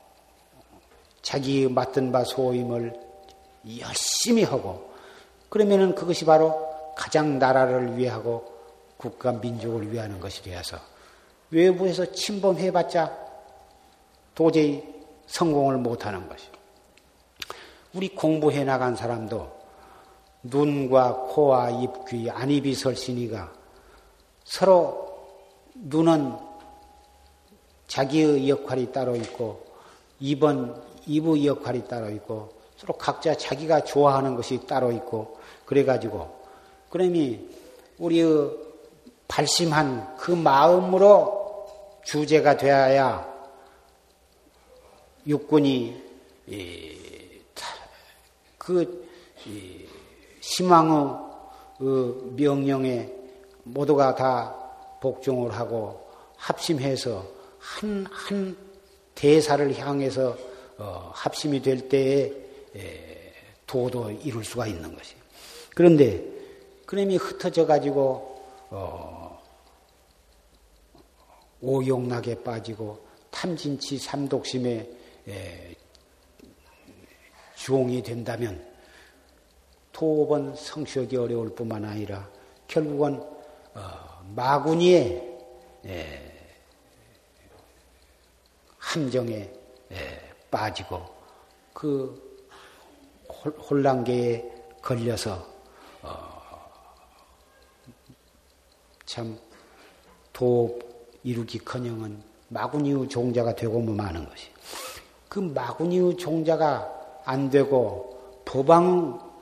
자기 1.23 1.67
맡은 1.67 2.11
바 2.11 2.23
소임을 2.23 2.93
열심히 3.79 4.43
하고 4.43 4.91
그러면은 5.49 5.95
그것이 5.95 6.23
바로 6.23 6.69
가장 6.95 7.39
나라를 7.39 7.97
위하고 7.97 8.52
국가 8.97 9.31
민족을 9.31 9.91
위하는 9.91 10.19
것이 10.19 10.41
되어서 10.43 10.77
외부에서 11.51 12.11
침범해봤자 12.11 13.23
도저히 14.33 14.83
성공을 15.27 15.77
못하는 15.77 16.27
것이. 16.27 16.47
우리 17.93 18.09
공부해 18.09 18.63
나간 18.63 18.95
사람도 18.95 19.51
눈과 20.43 21.27
코와 21.29 21.69
입, 21.69 22.05
귀, 22.07 22.29
안입이 22.29 22.73
설신이가 22.73 23.53
서로 24.43 25.03
눈은 25.75 26.35
자기의 27.87 28.49
역할이 28.49 28.91
따로 28.91 29.15
있고 29.15 29.63
입은 30.19 30.75
입의 31.05 31.45
역할이 31.45 31.87
따로 31.87 32.09
있고 32.09 32.53
서로 32.77 32.93
각자 32.97 33.35
자기가 33.35 33.83
좋아하는 33.83 34.35
것이 34.35 34.65
따로 34.65 34.91
있고 34.91 35.37
그래가지고 35.65 36.43
그러니 36.89 37.49
우리의 37.99 38.72
발심한 39.33 40.15
그 40.15 40.29
마음으로 40.31 41.65
주제가 42.05 42.55
되어야 42.55 43.27
육군이 45.25 46.03
그 48.59 49.07
희망의 50.39 51.15
그 51.79 52.33
명령에 52.37 53.09
모두가 53.63 54.13
다 54.13 54.55
복종을 55.01 55.51
하고 55.51 56.07
합심해서 56.37 57.25
한, 57.57 58.05
한 58.11 58.55
대사를 59.15 59.75
향해서 59.75 60.37
어, 60.77 61.09
합심이 61.11 61.59
될 61.59 61.89
때에 61.89 62.31
에, 62.75 63.33
도도 63.65 64.11
이룰 64.11 64.43
수가 64.43 64.67
있는 64.67 64.95
것이. 64.95 65.15
그런데 65.73 66.23
그놈이 66.85 67.15
흩어져 67.17 67.65
가지고 67.65 68.33
어, 68.69 69.22
오용락에 71.63 72.43
빠지고 72.43 72.99
탐진치 73.31 73.97
삼독심에 73.97 74.89
에, 75.29 75.75
주홍이 77.55 78.03
된다면 78.03 78.61
도번 79.93 80.53
성취하기 80.55 81.15
어려울 81.15 81.55
뿐만 81.55 81.85
아니라 81.85 82.29
결국은 82.67 83.21
어, 83.73 84.23
마구니의 84.35 85.31
예, 85.85 86.33
함정에 88.77 89.49
예, 89.91 90.33
빠지고 90.51 91.05
그 91.73 92.33
혼란계에 93.69 94.43
걸려서 94.81 95.47
어, 96.01 96.69
참도 99.05 99.39
이루기커녕은 101.23 102.21
마구니의 102.49 103.09
종자가 103.09 103.55
되고 103.55 103.81
마는 103.81 104.27
것이 104.27 104.49
그 105.29 105.39
마구니의 105.39 106.17
종자가 106.17 107.21
안 107.25 107.49
되고 107.49 108.41
법왕 108.45 109.33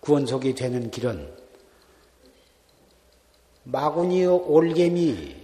구원속이 0.00 0.54
되는 0.54 0.90
길은 0.90 1.34
마구니의 3.64 4.28
올개미가 4.28 5.34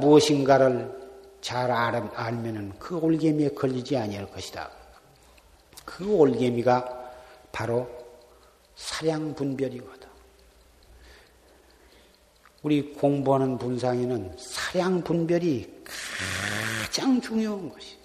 무엇인가를 0.00 1.00
잘 1.40 1.70
알면은 1.70 2.72
그 2.78 2.98
올개미에 2.98 3.50
걸리지 3.50 3.96
아니할 3.96 4.30
것이다. 4.30 4.68
그 5.84 6.12
올개미가 6.12 7.12
바로 7.52 7.88
사량 8.74 9.34
분별이거든. 9.34 10.09
우리 12.62 12.92
공부하는 12.92 13.56
분상에는 13.58 14.36
사량 14.38 15.02
분별이 15.02 15.82
가장 16.84 17.20
중요한 17.20 17.70
것이. 17.70 17.98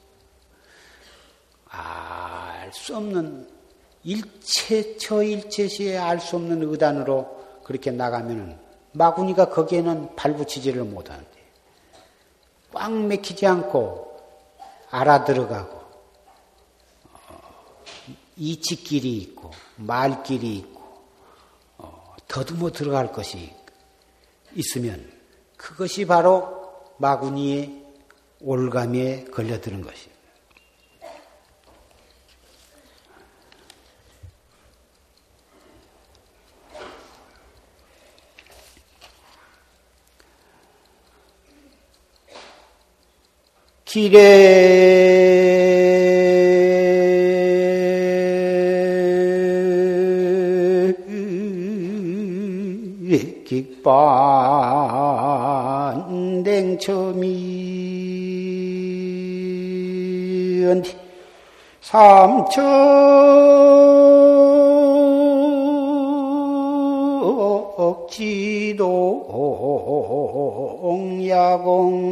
알 1.68 2.72
수 2.74 2.96
없는 2.96 3.48
일체 4.04 4.98
저 4.98 5.24
일체시에 5.24 5.98
알 5.98 6.20
수 6.20 6.36
없는 6.36 6.64
의단으로 6.64 7.62
그렇게 7.64 7.92
나가면은 7.92 8.58
마구니가 8.94 9.50
거기에는 9.50 10.16
발붙이지를 10.16 10.84
못하는데 10.84 11.30
꽉 12.72 12.92
맥히지 12.94 13.46
않고 13.46 14.20
알아들어가고 14.90 15.78
어, 17.14 17.84
이치길이 18.38 19.18
있고 19.18 19.52
말길이 19.76 20.58
있고 20.58 20.82
어, 21.78 22.16
더듬어 22.28 22.72
들어갈 22.72 23.12
것이 23.12 23.38
있 23.38 23.65
으면 24.78 25.12
그것이 25.58 26.06
바로 26.06 26.74
마구니의 26.98 27.84
올감에 28.42 29.26
걸려드는 29.26 29.82
것이에요. 29.82 30.16
길에 43.86 45.45
깃반댕처미 53.46 54.06
삼척 61.82 62.64
덕지도 67.78 69.26
야공진이라나 71.28 72.06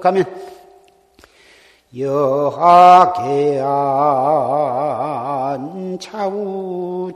가면 0.00 0.24
여하계한 1.98 3.66
차우치리오나 5.98 7.06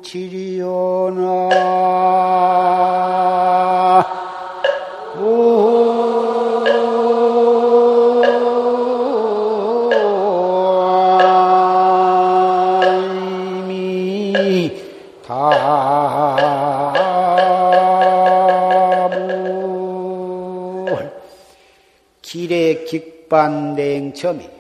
반냉첨이 23.30 24.50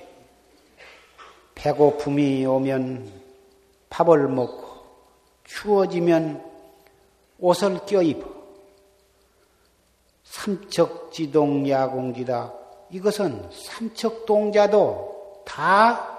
배고픔이 1.54 2.46
오면 2.46 3.12
밥을 3.90 4.28
먹고 4.28 4.70
추워지면 5.44 6.42
옷을 7.38 7.84
껴입어 7.84 8.40
삼척지동 10.24 11.68
야공지다. 11.68 12.54
이것은 12.90 13.50
삼척동자도 13.52 15.42
다 15.44 16.18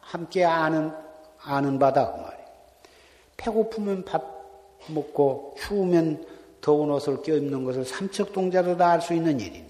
함께 0.00 0.44
아는 0.44 0.92
아는 1.42 1.78
바다 1.78 2.12
그 2.12 2.20
말이에요. 2.20 2.46
배고프면 3.38 4.04
밥 4.04 4.22
먹고 4.88 5.56
추우면 5.58 6.26
더운 6.60 6.90
옷을 6.90 7.22
껴입는 7.22 7.64
것을 7.64 7.84
삼척동자도 7.84 8.76
다 8.76 8.90
알 8.92 9.00
수 9.00 9.14
있는 9.14 9.40
일입니다. 9.40 9.67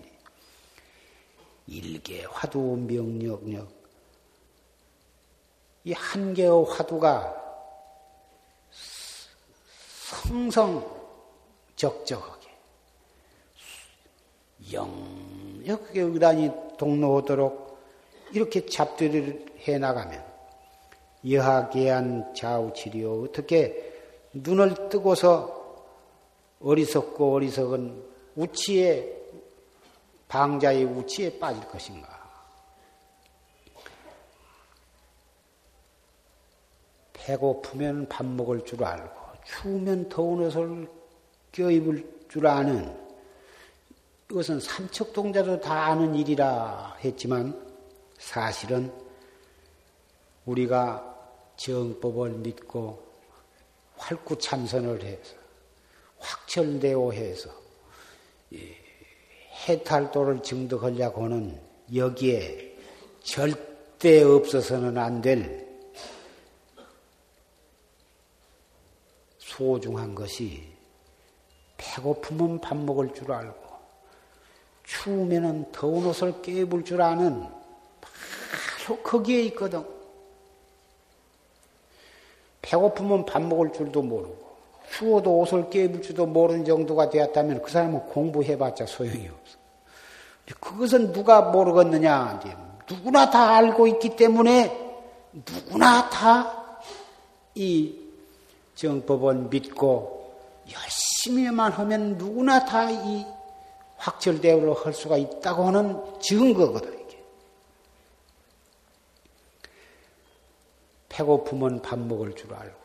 일개 1.69 2.25
화두 2.25 2.59
명력력. 2.59 3.79
이 5.85 5.93
한 5.93 6.35
개의 6.35 6.65
화두가 6.65 7.35
성성적적하게 11.71 12.49
영역하게 14.73 16.01
의단이 16.01 16.51
동로하도록 16.77 17.79
이렇게 18.33 18.67
잡들이를 18.67 19.47
해 19.67 19.79
나가면 19.79 20.23
여하계한 21.29 22.35
좌우치리요 22.35 23.23
어떻게 23.23 23.95
눈을 24.35 24.91
뜨고서 24.91 25.87
어리석고 26.61 27.35
어리석은 27.35 28.05
우치에 28.37 29.18
방자의 30.29 30.85
우치에 30.85 31.39
빠질 31.39 31.67
것인가? 31.69 32.19
배고프면 37.13 38.09
밥 38.09 38.25
먹을 38.25 38.65
줄 38.65 38.85
알고 38.85 39.11
추우면 39.45 40.09
더운 40.09 40.41
옷을 40.45 40.89
껴입을 41.53 42.27
줄 42.29 42.47
아는 42.47 42.97
이것은 44.31 44.61
삼척동자도 44.61 45.61
다 45.61 45.87
아는 45.87 46.15
일이라 46.15 46.97
했지만 47.01 47.59
사실은 48.19 48.93
우리가 50.45 51.17
정법을 51.57 52.31
믿고 52.31 53.07
활구참선을 53.97 55.03
해서 55.03 55.37
확철대오해서 56.19 57.51
해탈도를 59.67 60.43
증득하려고 60.43 61.25
하는 61.25 61.61
여기에 61.95 62.77
절대 63.23 64.23
없어서는 64.23 64.97
안 64.99 65.21
될 65.21 65.69
소중한 69.59 70.15
것이 70.15 70.63
배고프면 71.77 72.61
밥 72.61 72.77
먹을 72.77 73.13
줄 73.13 73.33
알고 73.33 73.69
추우면 74.85 75.73
더운 75.73 76.07
옷을 76.07 76.41
깨입을 76.43 76.85
줄 76.85 77.03
아는 77.03 77.43
바로 78.01 79.03
거기에 79.03 79.43
있거든. 79.47 79.85
배고프면 82.63 83.27
밥 83.27 83.43
먹을 83.43 83.73
줄도 83.73 84.01
모르고 84.03 84.48
추워도 84.99 85.39
옷을 85.39 85.71
깨입을 85.71 86.03
줄도 86.03 86.27
모르는 86.27 86.65
정도가 86.65 87.09
되었다면 87.09 87.63
그 87.63 87.71
사람은 87.71 88.01
공부해봤자 88.07 88.87
소용이 88.87 89.29
없어. 89.29 89.59
그것은 90.59 91.13
누가 91.13 91.41
모르겠느냐? 91.43 92.41
누구나 92.91 93.31
다 93.31 93.57
알고 93.57 93.87
있기 93.87 94.17
때문에 94.17 94.97
누구나 95.33 96.09
다 96.11 96.59
이 97.55 97.93
정법을 98.77 99.35
믿고 99.51 100.33
열심히만 100.73 101.73
하면 101.73 102.17
누구나 102.17 102.65
다 102.65 102.91
이 102.91 103.27
확철대오를 103.97 104.75
할 104.75 104.93
수가 104.95 105.17
있다고 105.17 105.65
하는 105.65 106.01
증거거든. 106.21 106.93
이게. 107.01 107.21
배고프면 111.09 111.83
밥 111.83 111.99
먹을 111.99 112.33
줄 112.37 112.55
알고 112.55 112.78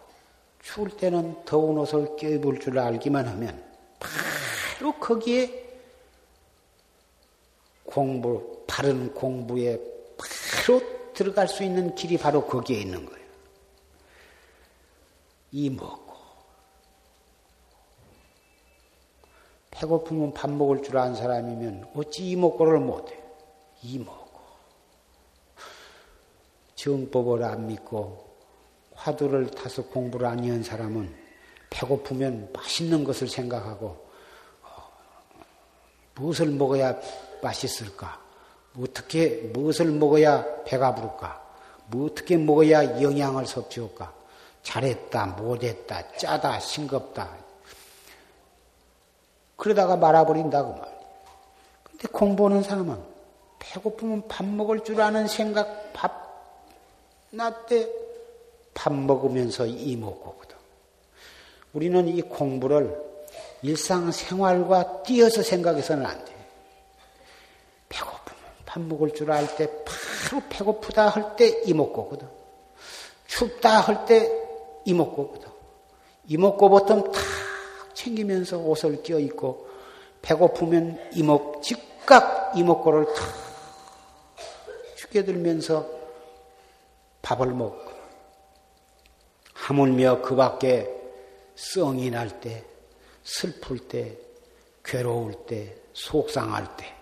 추울 0.64 0.90
때는 0.90 1.44
더운 1.46 1.78
옷을 1.78 2.16
껴입을 2.16 2.60
줄 2.60 2.80
알기만 2.80 3.28
하면 3.28 3.64
바로 4.00 4.94
거기에 4.94 5.62
공부, 7.84 8.64
바른 8.66 9.14
공부에 9.14 9.78
바로 10.18 10.82
들어갈 11.14 11.48
수 11.48 11.64
있는 11.64 11.94
길이 11.94 12.18
바로 12.18 12.48
거기에 12.48 12.80
있는 12.80 13.06
거예요. 13.06 13.24
이 15.52 15.70
먹고. 15.70 16.14
배고프면 19.70 20.34
밥 20.34 20.50
먹을 20.50 20.82
줄 20.82 20.98
아는 20.98 21.14
사람이면 21.16 21.92
어찌 21.94 22.32
이 22.32 22.36
먹고를 22.36 22.80
못해? 22.80 23.22
이 23.84 24.00
먹고. 24.00 24.40
정법을 26.76 27.44
안 27.44 27.68
믿고 27.68 28.33
화두를 29.04 29.52
타서 29.52 29.84
공부를 29.84 30.28
안 30.28 30.40
한 30.40 30.64
사람은 30.64 31.14
배고프면 31.70 32.52
맛있는 32.54 33.04
것을 33.04 33.28
생각하고 33.28 33.88
어, 34.64 34.92
무엇을 36.16 36.48
먹어야 36.48 36.96
맛있을까? 37.42 38.22
어떻게 38.80 39.42
무엇을 39.54 39.88
먹어야 39.88 40.64
배가 40.64 40.96
부를까? 40.96 41.44
뭐 41.88 42.06
어떻게 42.08 42.38
먹어야 42.38 43.02
영양을 43.02 43.46
섭취할까? 43.46 44.14
잘했다, 44.64 45.26
못했다, 45.26 46.16
짜다, 46.16 46.60
싱겁다. 46.62 47.30
그러다가 49.58 49.98
말아버린다고 49.98 50.74
말이야. 50.74 50.98
근데 51.84 52.08
공부하는 52.08 52.64
사람은 52.64 52.98
배고프면 53.60 54.28
밥 54.30 54.46
먹을 54.46 54.84
줄 54.84 55.02
아는 55.02 55.28
생각, 55.28 55.92
밥, 55.92 56.24
낮때 57.32 58.03
밥 58.74 58.94
먹으면서 58.94 59.66
이먹고거든. 59.66 60.56
우리는 61.74 62.08
이 62.08 62.22
공부를 62.22 62.96
일상생활과 63.62 65.04
띄어서 65.04 65.42
생각해서는 65.42 66.06
안 66.06 66.26
돼. 66.26 66.34
배고프면 67.90 68.40
밥 68.66 68.82
먹을 68.82 69.14
줄 69.14 69.32
알 69.32 69.48
때 69.56 69.68
바로 69.86 70.42
배고프다 70.50 71.10
할 71.10 71.36
때 71.36 71.62
이먹고거든. 71.66 72.28
춥다 73.28 73.80
할 73.82 74.06
때 74.06 74.30
이먹고거든. 74.86 75.50
이먹고 76.28 76.70
보통 76.70 77.12
탁 77.12 77.22
챙기면서 77.94 78.58
옷을 78.60 79.04
껴입고 79.04 79.68
배고프면 80.22 81.12
이먹 81.14 81.62
즉각 81.62 82.58
이먹고를 82.58 83.06
탁 83.06 83.14
죽여들면서 84.96 85.86
밥을 87.22 87.48
먹고 87.48 87.83
하물며 89.64 90.22
그 90.22 90.36
밖에 90.36 90.90
썽이 91.56 92.10
날 92.10 92.42
때, 92.42 92.66
슬플 93.24 93.88
때, 93.88 94.18
괴로울 94.84 95.46
때, 95.46 95.74
속상할 95.94 96.76
때, 96.76 96.94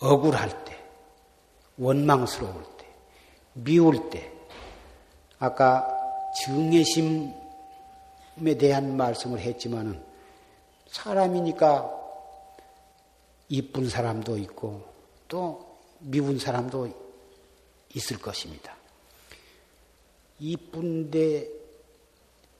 억울할 0.00 0.64
때, 0.64 0.78
원망스러울 1.76 2.64
때, 2.78 2.86
미울 3.52 4.08
때, 4.08 4.32
아까 5.38 5.86
증예심에 6.46 7.34
대한 8.58 8.96
말씀을 8.96 9.40
했지만은 9.40 10.02
사람이니까 10.86 11.96
이쁜 13.50 13.90
사람도 13.90 14.38
있고 14.38 14.84
또 15.28 15.76
미운 15.98 16.38
사람도 16.38 16.88
있을 17.94 18.18
것입니다. 18.18 18.77
이쁜데 20.40 21.48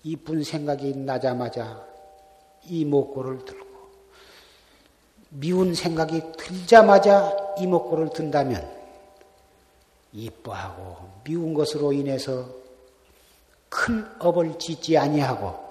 이쁜 0.04 0.42
생각이 0.42 0.96
나자마자 0.96 1.86
이목구를 2.64 3.44
들고 3.44 3.68
미운 5.30 5.74
생각이 5.74 6.22
들자마자 6.36 7.36
이목구를 7.60 8.10
든다면 8.10 8.78
이뻐하고 10.12 10.96
미운 11.24 11.54
것으로 11.54 11.92
인해서 11.92 12.46
큰 13.68 14.06
업을 14.18 14.58
짓지 14.58 14.96
아니하고 14.96 15.68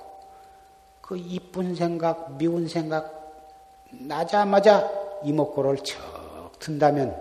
그 1.02 1.18
이쁜 1.18 1.74
생각, 1.74 2.38
미운 2.38 2.68
생각 2.68 3.18
나자마자 3.92 4.90
이목구를 5.24 5.78
척 5.78 6.60
든다면 6.60 7.16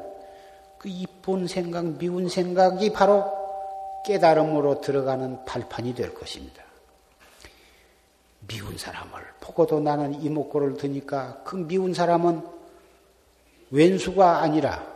그 0.78 0.88
이쁜 0.88 1.46
생각, 1.46 1.84
미운 1.96 2.28
생각이 2.28 2.92
바로 2.92 3.45
깨달음으로 4.06 4.80
들어가는 4.80 5.44
발판이 5.44 5.94
될 5.94 6.14
것입니다. 6.14 6.62
미운 8.46 8.78
사람을 8.78 9.20
보고도 9.40 9.80
나는 9.80 10.22
이목구를 10.22 10.76
드니까 10.76 11.42
그 11.44 11.56
미운 11.56 11.92
사람은 11.92 12.42
왼수가 13.70 14.38
아니라 14.38 14.86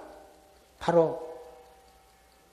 바로 0.78 1.28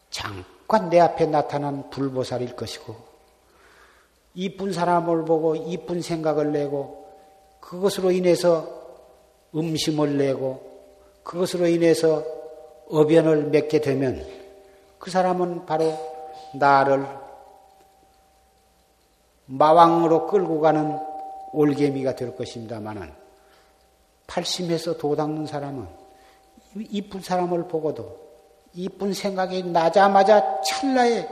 잠깐 0.10 0.89
내 0.89 0.99
앞에 0.99 1.28
나타난 1.28 1.89
불보살일 1.91 2.55
것이고 2.55 2.95
이쁜 4.34 4.74
사람을 4.74 5.26
보고 5.26 5.55
이쁜 5.55 6.01
생각을 6.01 6.51
내고 6.51 7.08
그것으로 7.60 8.12
인해서 8.12 8.68
음심을 9.53 10.18
내고 10.18 10.66
그것으로 11.22 11.68
인해서 11.68 12.26
어변을 12.89 13.45
맺게 13.45 13.82
되면 13.82 14.26
그 14.97 15.12
사람은 15.12 15.68
바로 15.68 16.16
나를 16.54 17.06
마왕으로 19.46 20.28
끌고 20.28 20.60
가는 20.60 21.00
올개미가 21.54 22.16
될 22.16 22.36
것입니다만은 22.36 23.12
팔심해서 24.28 24.98
도닦는 24.98 25.48
사람은 25.48 25.88
이쁜 26.76 27.22
사람을 27.22 27.68
보고도 27.68 28.28
이쁜 28.74 29.14
생각이 29.14 29.64
나자마자 29.64 30.62
찰나에 30.62 31.28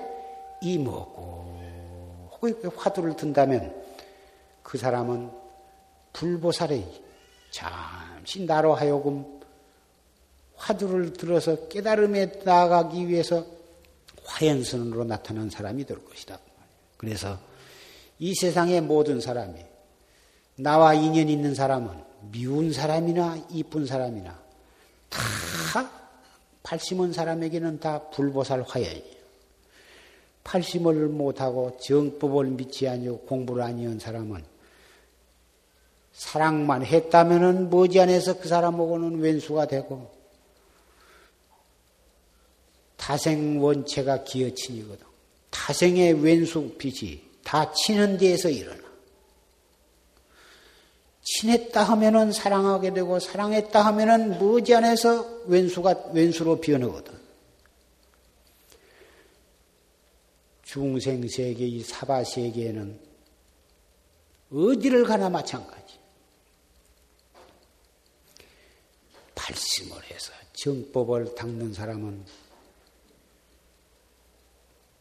이먹고 0.61 1.45
화두를 2.77 3.15
든다면 3.15 3.83
그 4.63 4.77
사람은 4.77 5.31
불보살의 6.13 6.85
잠시 7.51 8.45
나로 8.45 8.73
하여금 8.73 9.41
화두를 10.55 11.13
들어서 11.13 11.67
깨달음에 11.67 12.41
나아가기 12.43 13.07
위해서 13.07 13.45
화연선으로 14.25 15.05
나타난 15.05 15.49
사람이 15.49 15.85
될 15.85 16.03
것이다. 16.03 16.39
그래서 16.97 17.37
이 18.19 18.33
세상의 18.33 18.81
모든 18.81 19.21
사람이 19.21 19.59
나와 20.57 20.93
인연 20.93 21.29
있는 21.29 21.53
사람은 21.53 22.03
미운 22.31 22.71
사람이나 22.71 23.47
이쁜 23.51 23.85
사람이나 23.85 24.39
다 25.09 25.91
팔심은 26.63 27.13
사람에게는 27.13 27.79
다 27.79 28.09
불보살 28.09 28.63
화연이에요. 28.67 29.15
팔심을 30.43 31.07
못하고 31.07 31.77
정법을 31.81 32.45
믿지 32.47 32.87
아니고 32.87 33.19
공부를 33.21 33.63
아니한 33.63 33.99
사람은 33.99 34.43
사랑만 36.13 36.85
했다면은 36.85 37.69
머지않아서 37.69 38.39
그 38.39 38.47
사람하고는 38.47 39.19
왼수가 39.19 39.67
되고 39.67 40.11
타생 42.97 43.61
원체가 43.61 44.23
기어친이거든. 44.23 45.05
타생의 45.49 46.23
왼수 46.23 46.75
빛이 46.77 47.21
다 47.43 47.71
치는 47.71 48.17
데에서 48.17 48.49
일어나. 48.49 48.83
친했다 51.21 51.83
하면은 51.83 52.31
사랑하게 52.31 52.93
되고 52.93 53.19
사랑했다 53.19 53.83
하면은 53.85 54.37
머지않아서 54.39 55.43
왼수가 55.45 56.11
왼수로 56.13 56.61
변하거든. 56.61 57.13
중생 60.63 61.27
세계 61.27 61.65
이 61.65 61.81
사바 61.81 62.23
세계에는 62.25 62.99
어디를 64.51 65.03
가나 65.05 65.29
마찬가지. 65.29 65.99
발심을 69.33 70.03
해서 70.11 70.31
정법을 70.53 71.35
닦는 71.35 71.73
사람은 71.73 72.25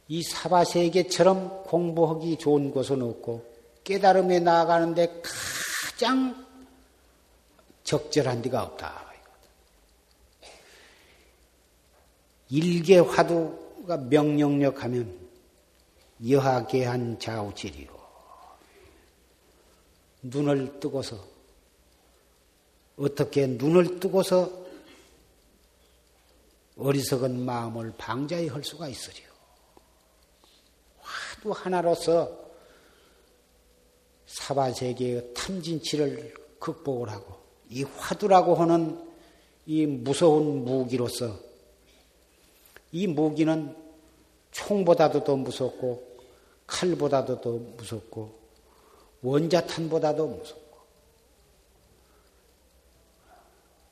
이 0.08 0.22
사바세계처럼 0.22 1.64
공부하기 1.64 2.36
좋은 2.38 2.70
곳은 2.70 3.02
없고 3.02 3.54
깨달음에 3.84 4.40
나아가는데 4.40 5.22
가장 5.22 6.46
적절한 7.84 8.42
데가 8.42 8.62
없다. 8.62 9.04
일개 12.50 12.98
화두가 12.98 13.96
명령력하면 13.96 15.18
여하계한 16.28 17.18
좌우질이요. 17.18 17.94
눈을 20.22 20.80
뜨고서 20.80 21.18
어떻게 22.96 23.46
눈을 23.46 23.98
뜨고서 23.98 24.64
어리석은 26.78 27.44
마음을 27.44 27.92
방자히 27.98 28.48
할 28.48 28.62
수가 28.62 28.88
있으리요. 28.88 29.33
화두 31.44 31.52
하나로서 31.52 32.44
사바세계의 34.26 35.34
탐진치를 35.34 36.34
극복을 36.58 37.10
하고 37.10 37.36
이 37.68 37.82
화두라고 37.82 38.54
하는 38.54 38.98
이 39.66 39.86
무서운 39.86 40.64
무기로서 40.64 41.38
이 42.92 43.06
무기는 43.06 43.76
총보다도 44.50 45.24
더 45.24 45.36
무섭고 45.36 46.14
칼보다도 46.66 47.40
더 47.40 47.50
무섭고 47.50 48.38
원자탄보다도 49.22 50.26
무섭고 50.26 50.64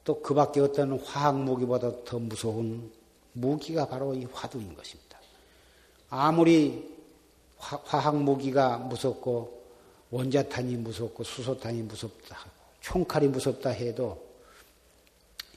또 0.05 0.21
그 0.23 0.35
밖에 0.35 0.61
어떤 0.61 0.99
화학 0.99 1.39
무기보다 1.39 2.05
더 2.05 2.19
무서운 2.19 2.91
무기가 3.35 3.87
바로 3.87 4.15
이 4.15 4.25
화두인 4.25 4.75
것입니다. 4.75 5.19
아무리 6.11 7.02
화학 7.63 8.17
무기가 8.17 8.77
무섭고 8.77 9.63
원자탄이 10.11 10.77
무섭고 10.77 11.23
수소탄이 11.23 11.83
무섭다, 11.83 12.37
총칼이 12.81 13.29
무섭다 13.29 13.71
해도 13.71 14.21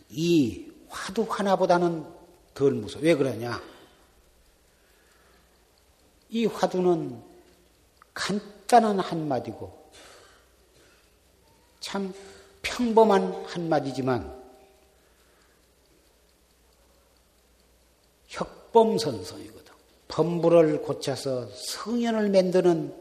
이 0.10 0.72
화두 0.88 1.26
하나보다는 1.28 2.06
덜 2.54 2.72
무서워. 2.74 3.04
왜 3.04 3.16
그러냐? 3.16 3.62
이 6.30 6.46
화두는 6.46 7.22
간단한 8.14 9.00
한마디고 9.00 9.92
참 11.80 12.14
평범한 12.62 13.46
한마디지만 13.46 14.44
혁범선성이거든. 18.28 19.55
범부를 20.08 20.82
고쳐서 20.82 21.48
성현을 21.48 22.30
만드는 22.30 22.94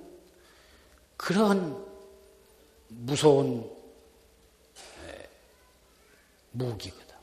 그런 1.16 1.84
무서운 2.88 3.70
무기거든. 6.52 7.14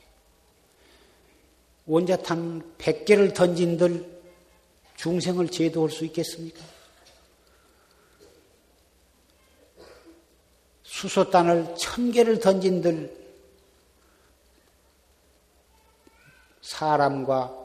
원자탄 1.86 2.76
100개를 2.78 3.34
던진들 3.34 4.22
중생을 4.96 5.48
제도할 5.48 5.90
수 5.90 6.04
있겠습니까? 6.04 6.60
수소탄을 10.84 11.74
천 11.76 12.12
개를 12.12 12.38
던진들 12.38 13.22
사람과 16.60 17.61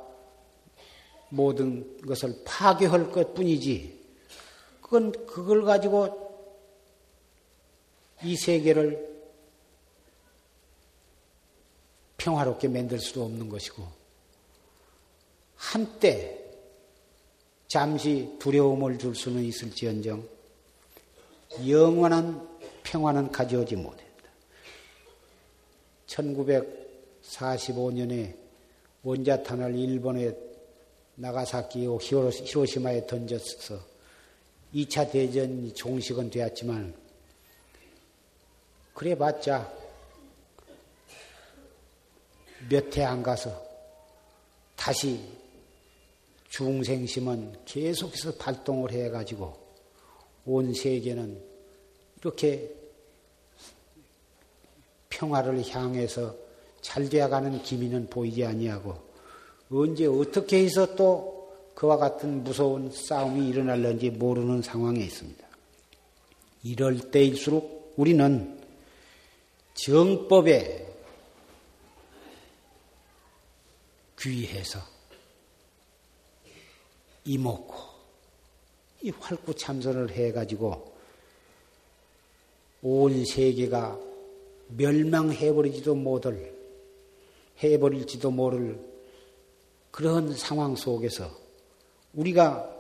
모든 1.30 2.00
것을 2.02 2.42
파괴할 2.46 3.12
것 3.12 3.34
뿐이지, 3.34 3.98
그건 4.82 5.12
그걸 5.26 5.64
가지고 5.64 6.26
이 8.24 8.36
세계를 8.36 9.18
평화롭게 12.18 12.68
만들 12.68 13.00
수도 13.00 13.24
없는 13.26 13.50
것이고, 13.50 13.84
한때 15.56 16.44
잠시 17.68 18.36
두려움을 18.40 18.98
줄 18.98 19.14
수는 19.14 19.44
있을지언정, 19.44 20.28
영원한 21.68 22.48
평화는 22.84 23.32
가져오지 23.32 23.76
못한다. 23.76 24.08
1945년에 26.08 28.36
원자탄을 29.04 29.76
일본에 29.76 30.47
나가사키 31.20 31.88
히로시마에 31.88 33.08
던졌어 33.08 33.80
2차 34.74 35.12
대전이 35.12 35.74
종식은 35.74 36.30
되었지만 36.30 36.94
그래봤자 38.94 39.74
몇 42.70 42.98
해 42.98 43.04
안 43.04 43.24
가서 43.24 43.66
다시 44.76 45.20
중생심은 46.50 47.66
계속해서 47.66 48.36
발동을 48.36 48.92
해가지고 48.92 49.58
온 50.46 50.74
세계는 50.74 51.44
이렇게 52.20 52.74
평화를 55.10 55.68
향해서 55.68 56.36
잘 56.82 57.10
되어가는 57.10 57.64
기미는 57.64 58.08
보이지 58.08 58.46
아니하고 58.46 59.07
언제 59.72 60.06
어떻게 60.06 60.64
해서 60.64 60.96
또 60.96 61.52
그와 61.76 61.98
같은 61.98 62.44
무서운 62.44 62.92
싸움이 62.92 63.50
일어날는지 63.50 64.10
모르는 64.10 64.62
상황에 64.62 65.00
있습니다. 65.02 65.48
이럴 66.64 67.12
때일수록 67.12 67.94
우리는 67.98 68.60
정법에 69.74 70.88
귀해서 74.20 74.80
이먹고 77.26 77.76
이 79.04 79.12
활구 79.12 79.54
참선을 79.54 80.12
해가지고 80.12 80.96
온 82.82 83.26
세계가 83.26 84.00
멸망해버리지도 84.70 85.96
못할 85.96 86.54
해버릴지도 87.62 88.32
모를 88.32 88.80
그런 89.98 90.32
상황 90.36 90.76
속에서 90.76 91.36
우리가 92.14 92.72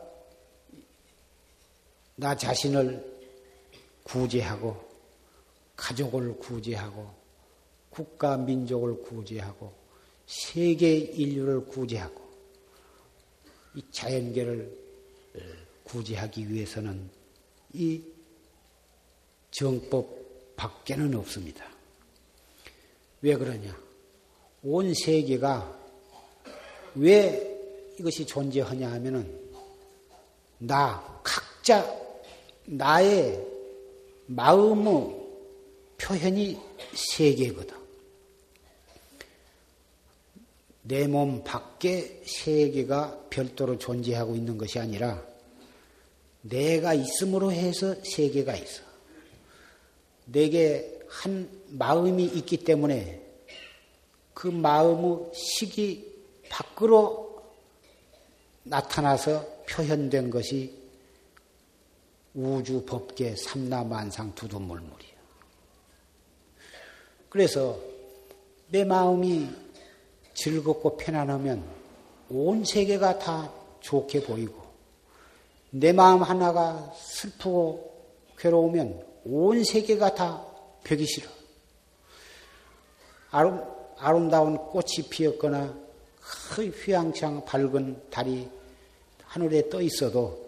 나 2.15 2.37
자신을 2.37 3.23
구제하고 4.03 4.79
가족을 5.75 6.37
구제하고 6.37 7.11
국가 7.89 8.37
민족을 8.37 9.01
구제하고 9.01 9.73
세계 10.27 10.95
인류를 10.95 11.65
구제하고 11.65 12.21
이 13.73 13.83
자연계를 13.89 14.77
구제하기 15.85 16.47
위해서는 16.51 17.09
이 17.73 18.03
정법 19.49 20.55
밖에는 20.55 21.15
없습니다. 21.15 21.65
왜 23.23 23.35
그러냐? 23.35 23.75
온 24.61 24.93
세계가 24.93 25.86
왜 26.97 27.57
이것이 27.99 28.25
존재하냐 28.25 28.91
하면은 28.91 29.31
나, 30.59 31.21
각자 31.23 31.85
나의 32.65 33.43
마음의 34.27 35.15
표현이 35.97 36.59
세계거든. 36.93 37.77
내 40.83 41.05
몸 41.05 41.43
밖에 41.43 42.21
세계가 42.25 43.25
별도로 43.29 43.77
존재하고 43.77 44.35
있는 44.35 44.57
것이 44.57 44.79
아니라 44.79 45.21
내가 46.41 46.93
있음으로 46.93 47.51
해서 47.51 47.95
세계가 48.03 48.55
있어. 48.55 48.83
내게 50.25 50.97
한 51.09 51.49
마음이 51.69 52.23
있기 52.23 52.57
때문에 52.57 53.21
그 54.33 54.47
마음의 54.47 55.33
식이 55.33 56.06
밖으로 56.49 57.43
나타나서 58.63 59.45
표현된 59.69 60.29
것이 60.29 60.77
우주 62.33 62.85
법계 62.85 63.35
삼라만상 63.35 64.35
두두물물이야. 64.35 65.17
그래서 67.29 67.79
내 68.69 68.83
마음이 68.83 69.49
즐겁고 70.33 70.97
편안하면 70.97 71.63
온 72.29 72.63
세계가 72.63 73.19
다 73.19 73.51
좋게 73.79 74.23
보이고 74.23 74.61
내 75.71 75.93
마음 75.93 76.21
하나가 76.21 76.93
슬프고 76.95 77.87
괴로우면 78.37 79.05
온 79.25 79.63
세계가 79.63 80.15
다 80.15 80.45
벽이 80.83 81.05
싫어. 81.05 81.29
아름, 83.31 83.63
아름다운 83.97 84.57
꽃이 84.57 85.09
피었거나 85.09 85.73
그 85.73 85.86
휘황찬 86.69 87.45
밝은 87.45 88.09
달이 88.09 88.49
하늘에 89.25 89.69
떠 89.69 89.81
있어도 89.81 90.47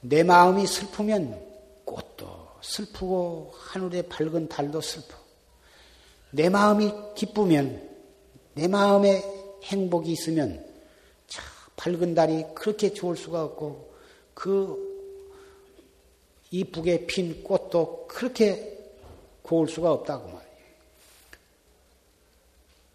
내 0.00 0.22
마음이 0.22 0.66
슬프면 0.66 1.40
꽃도 1.84 2.48
슬프고 2.60 3.52
하늘에 3.56 4.02
밝은 4.02 4.48
달도 4.48 4.80
슬퍼. 4.80 5.16
내 6.30 6.48
마음이 6.48 6.92
기쁘면 7.14 7.88
내 8.54 8.68
마음에 8.68 9.22
행복이 9.64 10.12
있으면 10.12 10.64
참 11.26 11.44
밝은 11.76 12.14
달이 12.14 12.44
그렇게 12.54 12.92
좋을 12.92 13.16
수가 13.16 13.44
없고 13.44 13.92
그 14.34 14.88
이쁘게 16.50 17.06
핀 17.06 17.42
꽃도 17.42 18.06
그렇게 18.08 18.78
고울 19.42 19.68
수가 19.68 19.92
없다고 19.92 20.24
말이에요. 20.26 20.48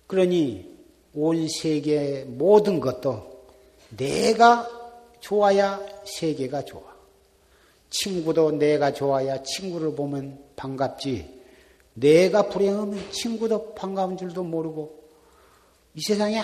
그러니 0.08 0.73
온 1.14 1.48
세계 1.48 2.24
모든 2.26 2.80
것도 2.80 3.46
내가 3.90 4.68
좋아야 5.20 5.80
세계가 6.06 6.66
좋아. 6.66 6.82
친구도 7.90 8.52
내가 8.52 8.92
좋아야 8.92 9.44
친구를 9.44 9.96
보면 9.96 10.40
반갑지. 10.56 11.42
내가 11.94 12.50
불행하면 12.50 13.12
친구도 13.12 13.76
반가운 13.76 14.18
줄도 14.18 14.44
모르고 14.44 15.04
이 15.96 16.02
세상에 16.02 16.42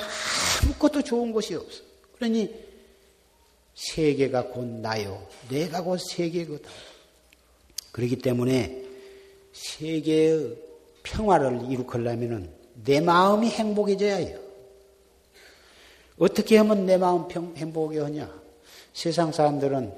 아무것도 0.64 1.02
좋은 1.02 1.32
것이 1.32 1.56
없어. 1.56 1.82
그러니 2.16 2.54
세계가 3.74 4.48
곧 4.50 4.66
나요. 4.66 5.26
내가 5.50 5.82
곧 5.82 5.98
세계거든. 5.98 6.70
그렇기 7.92 8.18
때문에 8.18 8.84
세계의 9.54 10.56
평화를 11.02 11.72
이룩하려면 11.72 12.54
내 12.86 13.02
마음이 13.02 13.50
행복해져야 13.50 14.16
해요. 14.18 14.49
어떻게 16.20 16.58
하면 16.58 16.86
내 16.86 16.98
마음 16.98 17.28
평, 17.28 17.54
행복하게 17.56 18.00
하냐? 18.02 18.40
세상 18.94 19.32
사람들은 19.32 19.94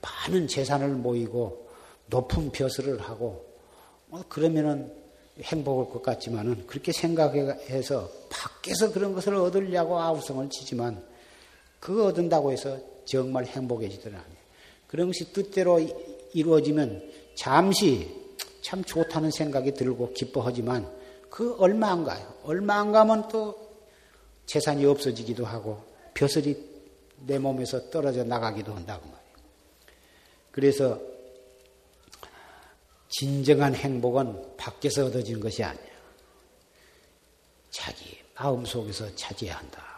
많은 0.00 0.46
재산을 0.48 0.88
모이고 0.90 1.68
높은 2.06 2.50
벼슬을 2.50 3.00
하고 3.00 3.44
뭐 4.06 4.22
그러면은 4.28 4.92
행복할 5.42 5.92
것 5.92 6.02
같지만은 6.02 6.66
그렇게 6.66 6.92
생각해서 6.92 8.08
밖에서 8.30 8.92
그런 8.92 9.14
것을 9.14 9.34
얻으려고 9.34 9.98
아우성을 9.98 10.48
치지만 10.50 11.02
그거 11.80 12.06
얻은다고 12.06 12.52
해서 12.52 12.78
정말 13.04 13.44
행복해지더라. 13.44 14.22
그런 14.86 15.08
것이 15.08 15.32
뜻대로 15.32 15.80
이루어지면 16.32 17.10
잠시 17.34 18.08
참 18.62 18.84
좋다는 18.84 19.30
생각이 19.32 19.74
들고 19.74 20.12
기뻐하지만 20.12 20.88
그 21.28 21.56
얼마 21.58 21.90
안 21.90 22.04
가요. 22.04 22.32
얼마 22.44 22.76
안 22.76 22.92
가면 22.92 23.28
또 23.28 23.63
재산이 24.46 24.84
없어지기도 24.84 25.44
하고 25.44 25.84
벼슬이 26.14 26.56
내 27.16 27.38
몸에서 27.38 27.90
떨어져 27.90 28.24
나가기도 28.24 28.74
한다고 28.74 29.06
말이에요. 29.06 29.24
그래서 30.50 31.00
진정한 33.08 33.74
행복은 33.74 34.56
밖에서 34.56 35.06
얻어지는 35.06 35.40
것이 35.40 35.62
아니야. 35.62 35.94
자기 37.70 38.20
마음 38.34 38.64
속에서 38.64 39.12
찾아야 39.14 39.58
한다. 39.58 39.94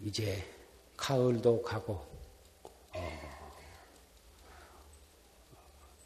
이제 0.00 0.44
가을도 0.96 1.62
가고 1.62 2.06
어, 2.92 3.20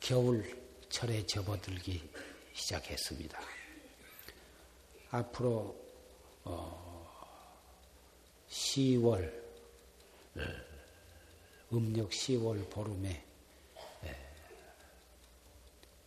겨울철에 0.01 1.27
접어들기 1.27 2.09
시작했습니다. 2.61 3.41
앞으로 5.11 5.77
어, 6.45 7.41
10월 8.49 9.41
음력 11.73 12.11
10월 12.11 12.69
보름에 12.71 13.25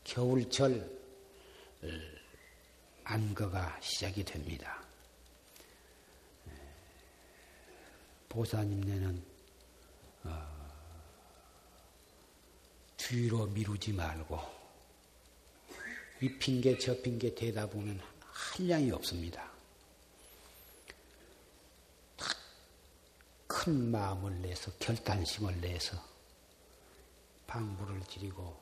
겨울철 0.04 1.02
안거가 3.04 3.80
시작이 3.82 4.24
됩니다. 4.24 4.82
보사님네는 8.30 9.24
어, 10.24 10.48
뒤로 12.98 13.46
미루지 13.48 13.92
말고 13.94 14.63
이 16.24 16.38
핑계 16.38 16.78
저 16.78 16.96
핑계 17.02 17.36
대다 17.36 17.68
보면 17.68 18.00
한량이 18.22 18.92
없습니다. 18.92 19.52
큰 23.46 23.92
마음을 23.92 24.42
내서 24.42 24.72
결단심을 24.80 25.62
내서 25.62 25.98
방부를 27.46 28.02
드리고 28.08 28.58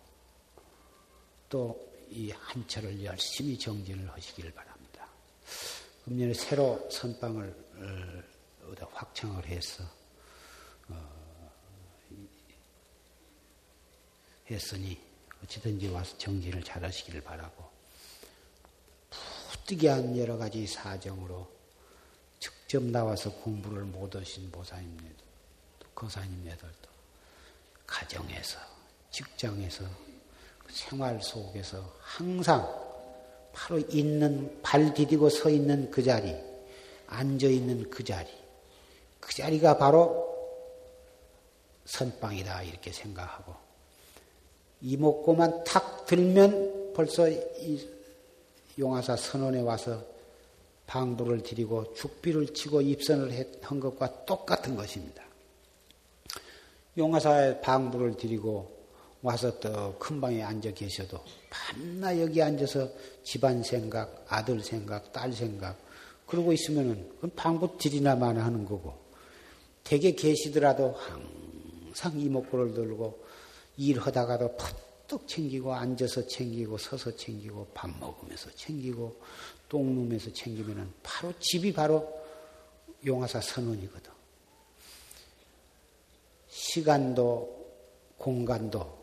또 1.49 1.91
이 2.12 2.30
한철을 2.32 3.05
열심히 3.05 3.57
정진을 3.57 4.12
하시길 4.12 4.51
바랍니다. 4.51 5.07
금년에 6.03 6.34
새로 6.34 6.89
선방을 6.91 7.55
어, 7.78 8.86
확정을 8.91 9.45
해서 9.45 9.86
어, 10.89 11.51
했으니 14.49 14.99
어찌든지 15.43 15.89
와서 15.89 16.17
정진을 16.17 16.63
잘 16.63 16.83
하시기를 16.83 17.21
바라고 17.21 17.69
부득이한 19.51 20.17
여러 20.17 20.37
가지 20.37 20.65
사정으로 20.67 21.49
직접 22.39 22.83
나와서 22.83 23.31
공부를 23.31 23.83
못 23.83 24.15
하신 24.15 24.51
보사님네도 24.51 25.23
거사님네들도 25.93 26.89
가정에서 27.85 28.59
직장에서 29.11 29.85
생활 30.69 31.21
속에서 31.21 31.93
항상 31.99 32.81
바로 33.53 33.79
있는 33.79 34.61
발 34.61 34.93
디디고 34.93 35.29
서 35.29 35.49
있는 35.49 35.91
그 35.91 36.01
자리, 36.01 36.35
앉아 37.07 37.47
있는 37.47 37.89
그 37.89 38.03
자리, 38.03 38.29
그 39.19 39.33
자리가 39.33 39.77
바로 39.77 40.31
선방이다 41.85 42.63
이렇게 42.63 42.91
생각하고 42.91 43.55
이목구만 44.82 45.63
탁 45.63 46.05
들면 46.05 46.93
벌써 46.93 47.29
이 47.29 47.88
용화사 48.77 49.15
선원에 49.15 49.61
와서 49.61 50.03
방부를 50.88 51.43
드리고 51.43 51.93
죽비를 51.93 52.53
치고 52.53 52.82
입선을 52.82 53.59
한 53.61 53.79
것과 53.79 54.25
똑같은 54.25 54.75
것입니다. 54.75 55.23
용화사에 56.97 57.61
방부를 57.61 58.17
드리고 58.17 58.82
와서 59.21 59.59
또 59.59 59.95
큰 59.99 60.19
방에 60.19 60.41
앉아 60.41 60.71
계셔도 60.71 61.19
밤낮 61.49 62.19
여기 62.19 62.41
앉아서 62.41 62.89
집안 63.23 63.61
생각, 63.63 64.25
아들 64.27 64.61
생각, 64.61 65.13
딸 65.13 65.32
생각 65.32 65.77
그러고 66.25 66.51
있으면은 66.51 67.07
그건 67.15 67.32
방부 67.36 67.77
드리나만 67.77 68.38
하는 68.38 68.65
거고 68.65 68.93
댁에 69.84 70.13
계시더라도 70.13 70.95
항상 70.97 72.19
이목구를 72.19 72.73
들고 72.73 73.20
일하다가도 73.89 74.57
푹떡 74.57 75.27
챙기고 75.27 75.73
앉아서 75.73 76.27
챙기고 76.27 76.77
서서 76.77 77.15
챙기고 77.15 77.67
밥 77.73 77.89
먹으면서 77.99 78.51
챙기고 78.55 79.19
똥 79.67 79.95
누면서 79.95 80.32
챙기면은 80.34 80.91
바로 81.01 81.34
집이 81.39 81.73
바로 81.73 82.21
용화사 83.05 83.41
선원이거든. 83.41 84.11
시간도 86.49 87.61
공간도 88.17 88.99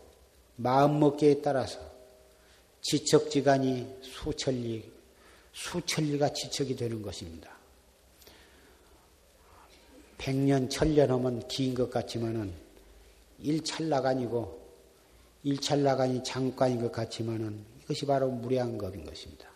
마음먹기에 0.56 1.42
따라서 1.42 1.80
지척지간이 2.82 3.98
수천리, 4.02 4.88
수천리가 5.52 6.32
지척이 6.32 6.76
되는 6.76 7.02
것입니다. 7.02 7.50
백년, 10.18 10.68
천년 10.70 11.10
하면 11.10 11.46
긴 11.48 11.74
것 11.74 11.90
같지만은 11.90 12.52
일찰나간이고 13.40 14.57
일찰나간이 15.48 16.22
잠깐인 16.24 16.82
것 16.82 16.92
같지만은 16.92 17.58
이것이 17.82 18.04
바로 18.04 18.28
무량겁인 18.28 19.06
것입니다. 19.06 19.48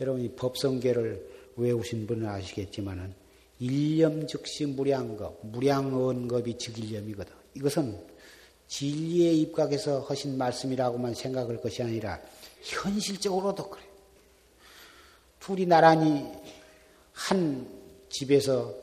여러분이 0.00 0.34
법성계를 0.34 1.52
외우신 1.56 2.06
분은 2.06 2.26
아시겠지만은 2.26 3.12
일념 3.58 4.26
즉시 4.26 4.64
무량겁, 4.64 5.40
무량언겁이 5.42 6.56
즉일념이거든. 6.56 7.34
이것은 7.54 7.98
진리에 8.68 9.32
입각해서 9.32 10.00
하신 10.00 10.38
말씀이라고만 10.38 11.14
생각할 11.14 11.60
것이 11.60 11.82
아니라 11.82 12.20
현실적으로도 12.62 13.68
그래요. 13.68 13.86
둘이 15.38 15.66
나란히 15.66 16.26
한 17.12 17.68
집에서 18.08 18.74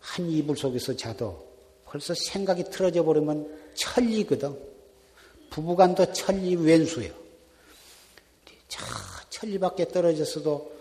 한 0.00 0.28
이불 0.30 0.56
속에서 0.56 0.94
자도 0.94 1.46
벌써 1.86 2.14
생각이 2.14 2.64
틀어져 2.64 3.02
버리면 3.02 3.72
천리거든. 3.74 4.73
부부간도 5.54 6.12
천리 6.12 6.56
왼수예요. 6.56 7.14
저 8.66 8.84
천리 9.30 9.56
밖에 9.56 9.86
떨어졌어도 9.86 10.72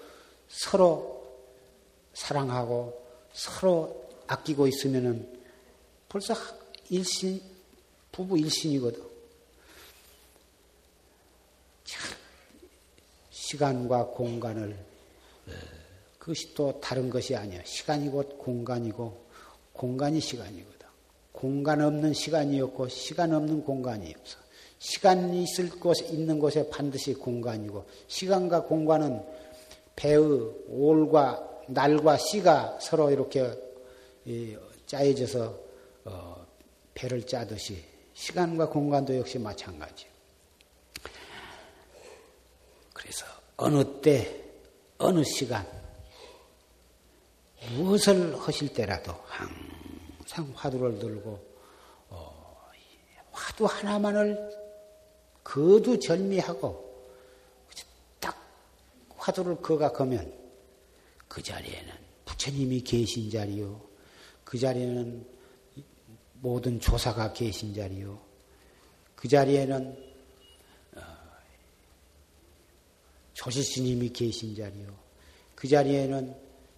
서로 0.48 1.38
사랑하고 2.16 3.00
서로 3.34 4.10
아끼고 4.26 4.66
있으면은 4.66 5.42
벌써 6.10 6.34
일신 6.90 7.40
부부 8.12 8.40
일신이거든. 8.40 9.04
참, 11.86 12.02
시간과 13.30 14.08
공간을 14.08 14.76
그것이 16.18 16.52
또 16.56 16.80
다른 16.82 17.12
것이 17.12 17.36
아니야. 17.36 17.62
시간이 17.64 18.10
곧 18.10 18.40
공간이고 18.40 19.24
공간이 19.74 20.20
시간이거든. 20.20 20.88
공간 21.32 21.80
없는 21.80 22.16
시간이 22.16 22.60
없고 22.60 22.88
시간 22.90 23.34
없는 23.34 23.64
공간이 23.64 24.16
없어. 24.20 24.43
시간이 24.84 25.44
있을 25.44 25.70
곳 25.80 25.98
있는 26.12 26.40
곳에 26.40 26.70
반드시 26.70 27.14
공간이고 27.14 27.86
시간과 28.08 28.64
공간은 28.64 29.26
배의 29.96 30.18
올과 30.68 31.62
날과 31.70 32.18
씨가 32.18 32.80
서로 32.82 33.10
이렇게 33.10 33.58
짜여져서 34.86 35.60
어, 36.04 36.46
배를 36.94 37.26
짜듯이 37.26 37.82
시간과 38.14 38.68
공간도 38.68 39.16
역시 39.18 39.40
마찬가지. 39.40 40.06
그래서 42.92 43.26
어느 43.56 44.02
때, 44.02 44.44
어느 44.98 45.24
시간, 45.24 45.66
무엇을 47.72 48.38
하실 48.38 48.74
때라도 48.74 49.14
항상 49.28 50.52
화두를 50.54 51.00
들고 51.00 51.40
어, 52.10 52.70
화두 53.32 53.64
하나만을 53.64 54.63
거두절미하고 55.44 56.94
딱 58.20 58.36
화두를 59.18 59.62
거각하면 59.62 60.34
그 61.28 61.42
자리에는 61.42 61.94
부처님이 62.26 62.82
계신 62.82 63.30
자리요. 63.30 63.82
그 64.44 64.58
자리에는 64.58 65.26
모든 66.42 66.80
조사가 66.80 67.34
계신 67.34 67.74
자리요. 67.74 68.20
그 69.16 69.28
자리에는 69.28 70.14
어, 70.96 71.02
조시 73.34 73.64
스님이 73.64 74.10
계신 74.10 74.56
자리요. 74.56 74.94
그 75.56 75.68
자리에는 75.68 76.36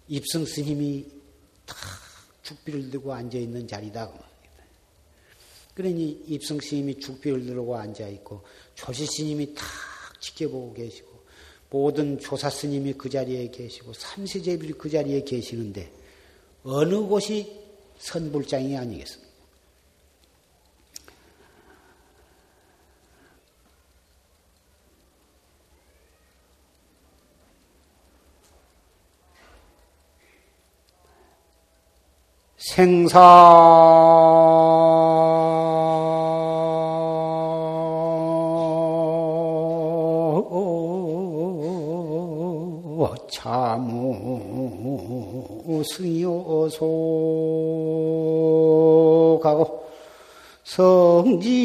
입승 0.08 0.44
스님이 0.44 1.04
다 1.66 1.76
죽비를 2.42 2.90
들고 2.90 3.12
앉아 3.12 3.36
있는 3.36 3.66
자리다. 3.66 4.12
그러니 5.76 6.22
입승 6.26 6.58
스님이 6.58 6.98
죽비를 6.98 7.44
들고 7.44 7.76
앉아 7.76 8.08
있고 8.08 8.40
조시 8.74 9.04
스님이 9.04 9.54
탁 9.54 9.66
지켜보고 10.20 10.72
계시고 10.72 11.08
모든 11.68 12.18
조사 12.18 12.48
스님이 12.48 12.94
그 12.94 13.10
자리에 13.10 13.50
계시고 13.50 13.92
삼세제비이 13.92 14.72
그 14.72 14.88
자리에 14.88 15.22
계시는데 15.22 15.92
어느 16.64 16.96
곳이 16.96 17.60
선불장이 17.98 18.74
아니겠습니까? 18.74 19.26
생사 32.56 34.15
참무 45.86 46.68
승요소가고 49.38 49.86
성지. 50.64 51.56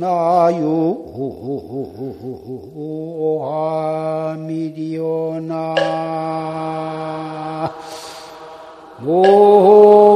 나유 0.00 1.04
아미리오나. 4.48 5.74
참 8.98 10.07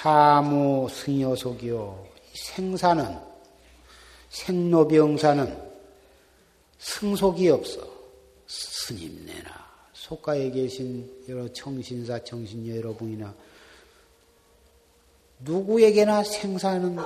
차무 0.00 0.88
승여속이요. 0.90 2.06
생사는 2.32 3.18
생로병사는 4.30 5.70
승속이 6.78 7.50
없어. 7.50 7.86
스님네나 8.46 9.50
속가에 9.92 10.50
계신 10.52 11.22
여러 11.28 11.46
청신사 11.52 12.24
청신녀 12.24 12.76
여러분이나 12.76 13.34
누구에게나 15.40 16.24
생사는 16.24 16.96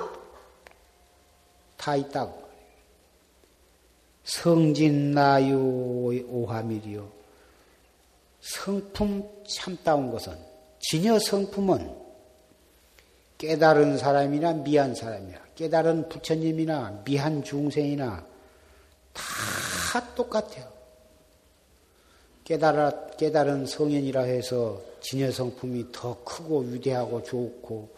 다 1.76 1.96
있다고. 1.96 2.44
성진나유 4.22 6.22
오하밀이요. 6.28 7.10
성품 8.40 9.28
참다운 9.48 10.12
것은 10.12 10.38
진여 10.78 11.18
성품은 11.18 12.03
깨달은 13.46 13.98
사람이나 13.98 14.52
미한 14.54 14.94
사람이나 14.94 15.38
깨달은 15.54 16.08
부처님이나 16.08 17.02
미한 17.04 17.42
중생이나 17.42 18.26
다 19.12 20.14
똑같아요. 20.14 20.72
깨달아, 22.44 23.08
깨달은 23.16 23.66
성현이라 23.66 24.22
해서 24.22 24.80
진여 25.00 25.30
성품이 25.30 25.92
더 25.92 26.22
크고 26.24 26.60
위대하고 26.60 27.22
좋고 27.22 27.94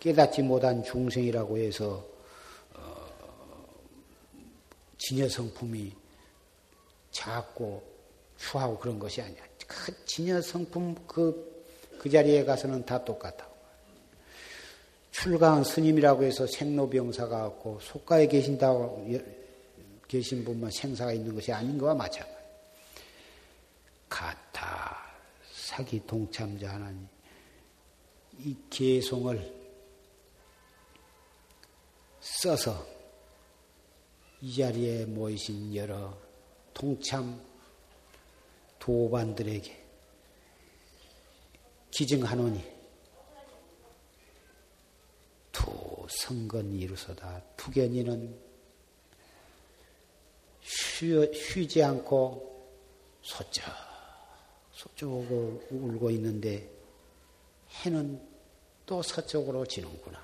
깨닫지 0.00 0.42
못한 0.42 0.82
중생이라고 0.82 1.58
해서 1.58 2.04
어, 2.74 3.06
진여 4.98 5.28
성품이 5.28 5.92
작고 7.12 7.82
추하고 8.36 8.78
그런 8.78 8.98
것이 8.98 9.20
아니야. 9.22 9.42
그 9.66 10.04
진여 10.06 10.40
성품 10.40 10.94
그 11.06 11.54
그 12.04 12.10
자리에 12.10 12.44
가서는 12.44 12.84
다 12.84 13.02
똑같다고. 13.02 13.53
출가한 15.14 15.62
스님이라고 15.62 16.24
해서 16.24 16.44
생로병사가 16.44 17.46
없고 17.46 17.78
속가에 17.80 18.26
계신다고 18.26 19.08
계신 20.08 20.44
분만 20.44 20.72
생사가 20.72 21.12
있는 21.12 21.32
것이 21.32 21.52
아닌 21.52 21.78
것과 21.78 21.94
마찬가지. 21.94 22.44
가타 24.08 24.96
사기 25.52 26.04
동참자 26.04 26.68
하나님 26.74 27.06
이 28.40 28.56
개송을 28.68 29.54
써서 32.20 32.84
이 34.40 34.56
자리에 34.56 35.06
모이신 35.06 35.76
여러 35.76 36.12
동참 36.74 37.40
도반들에게 38.80 39.84
기증하노니 41.92 42.73
두 45.64 46.06
성건이 46.08 46.78
이루서다. 46.80 47.40
투견이는 47.56 48.38
쉬, 50.62 51.68
지 51.68 51.82
않고 51.82 52.52
소쩍 53.22 53.64
소쩍 54.72 55.08
울고 55.70 56.10
있는데 56.10 56.70
해는 57.84 58.20
또 58.84 59.02
서쪽으로 59.02 59.64
지는구나. 59.64 60.22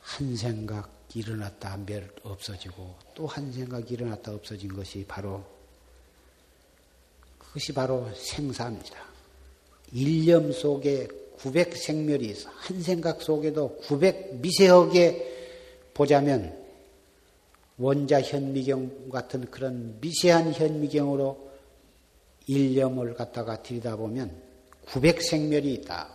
한 0.00 0.36
생각 0.36 0.90
일어났다 1.14 1.76
몇 1.84 2.04
없어지고 2.22 2.96
또 3.14 3.26
한 3.26 3.52
생각 3.52 3.90
일어났다 3.90 4.32
없어진 4.32 4.74
것이 4.74 5.04
바로 5.06 5.44
그것이 7.38 7.72
바로 7.74 8.10
생사입니다. 8.14 9.04
일념 9.92 10.52
속에 10.52 11.21
900 11.38 11.76
생멸이. 11.76 12.34
한 12.46 12.82
생각 12.82 13.22
속에도 13.22 13.76
900 13.86 14.36
미세하게 14.36 15.32
보자면 15.94 16.56
원자 17.78 18.20
현미경 18.20 19.08
같은 19.10 19.50
그런 19.50 19.98
미세한 20.00 20.52
현미경으로 20.52 21.50
일념을 22.46 23.14
갖다가 23.14 23.62
들여다보면 23.62 24.30
900 24.86 25.22
생멸이 25.22 25.72
있다. 25.74 26.08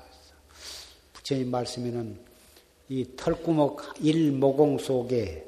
부처님 1.13 1.49
말씀에는 1.51 2.19
이 2.89 3.05
털구멍 3.15 3.75
일모공 3.99 4.77
속에 4.77 5.45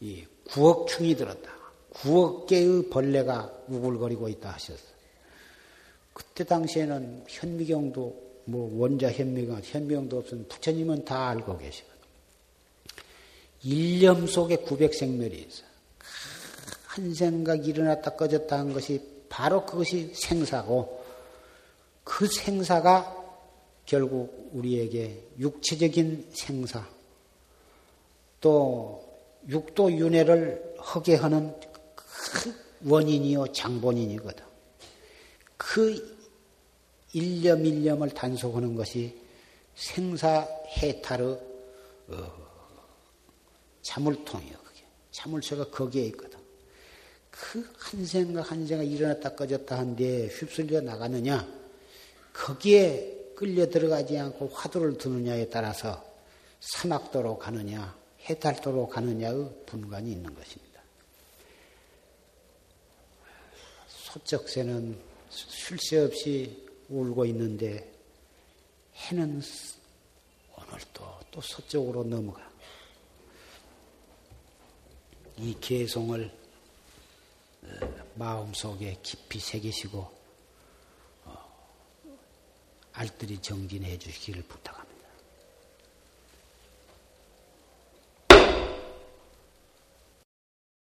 이 0.00 0.24
9억 0.48 0.88
충이 0.88 1.14
들었다. 1.14 1.50
9억 1.92 2.46
개의 2.46 2.88
벌레가 2.88 3.52
우글거리고 3.68 4.28
있다 4.28 4.50
하셨어. 4.50 4.82
그때 6.12 6.44
당시에는 6.44 7.24
현미경도 7.28 8.29
뭐 8.44 8.70
원자 8.80 9.10
현미경, 9.10 9.60
현미경도 9.62 10.18
없으면 10.18 10.48
부처님은 10.48 11.04
다 11.04 11.28
알고 11.28 11.58
계시거든. 11.58 12.00
일념 13.62 14.26
속에 14.26 14.56
구백생멸이 14.56 15.36
있어. 15.36 15.64
한 16.86 17.14
생각 17.14 17.66
일어났다 17.66 18.16
꺼졌다 18.16 18.58
한 18.58 18.72
것이 18.72 19.00
바로 19.28 19.64
그것이 19.64 20.12
생사고 20.14 21.04
그 22.02 22.26
생사가 22.26 23.16
결국 23.86 24.50
우리에게 24.52 25.22
육체적인 25.38 26.30
생사 26.32 26.86
또 28.40 29.04
육도 29.48 29.92
윤회를 29.92 30.74
하게 30.78 31.14
하는 31.14 31.54
그 31.94 32.54
원인이요 32.84 33.52
장본인이거든. 33.52 34.44
그 35.56 36.19
일념 37.12 37.64
일념을 37.64 38.10
단속하는 38.10 38.74
것이 38.74 39.18
생사해탈의 39.74 41.26
어, 42.08 42.50
자물통이에요. 43.82 44.58
그게 44.64 44.84
자물쇠가 45.10 45.70
거기에 45.70 46.04
있거든. 46.06 46.38
그 47.30 47.80
한 47.90 48.06
생각 48.06 48.52
한 48.52 48.66
생각 48.68 48.84
일어났다 48.84 49.34
꺼졌다 49.34 49.76
한데 49.76 50.28
휩쓸려 50.28 50.80
나가느냐 50.80 51.44
거기에 52.32 53.32
끌려 53.34 53.68
들어가지 53.68 54.16
않고 54.16 54.48
화두를 54.48 54.96
드느냐에 54.96 55.48
따라서 55.48 56.04
사막도로 56.60 57.36
가느냐 57.38 57.98
해탈도로 58.20 58.88
가느냐의 58.88 59.50
분간이 59.66 60.12
있는 60.12 60.32
것입니다. 60.32 60.80
소적새는 63.88 64.96
쉴 65.30 65.78
새 65.80 65.98
없이 65.98 66.69
울고 66.90 67.24
있는데 67.26 67.90
해는 68.94 69.40
또, 70.92 71.18
또 71.30 71.40
서쪽으로 71.40 72.04
넘어가. 72.04 72.50
이 75.36 75.56
개송을 75.60 76.30
어, 77.62 77.66
마음속에 78.14 78.98
깊이 79.02 79.38
새기시고 79.38 80.10
어, 81.24 81.68
알뜰히 82.92 83.40
정진해 83.40 83.98
주시기를 83.98 84.42
부탁합니다. 84.42 84.79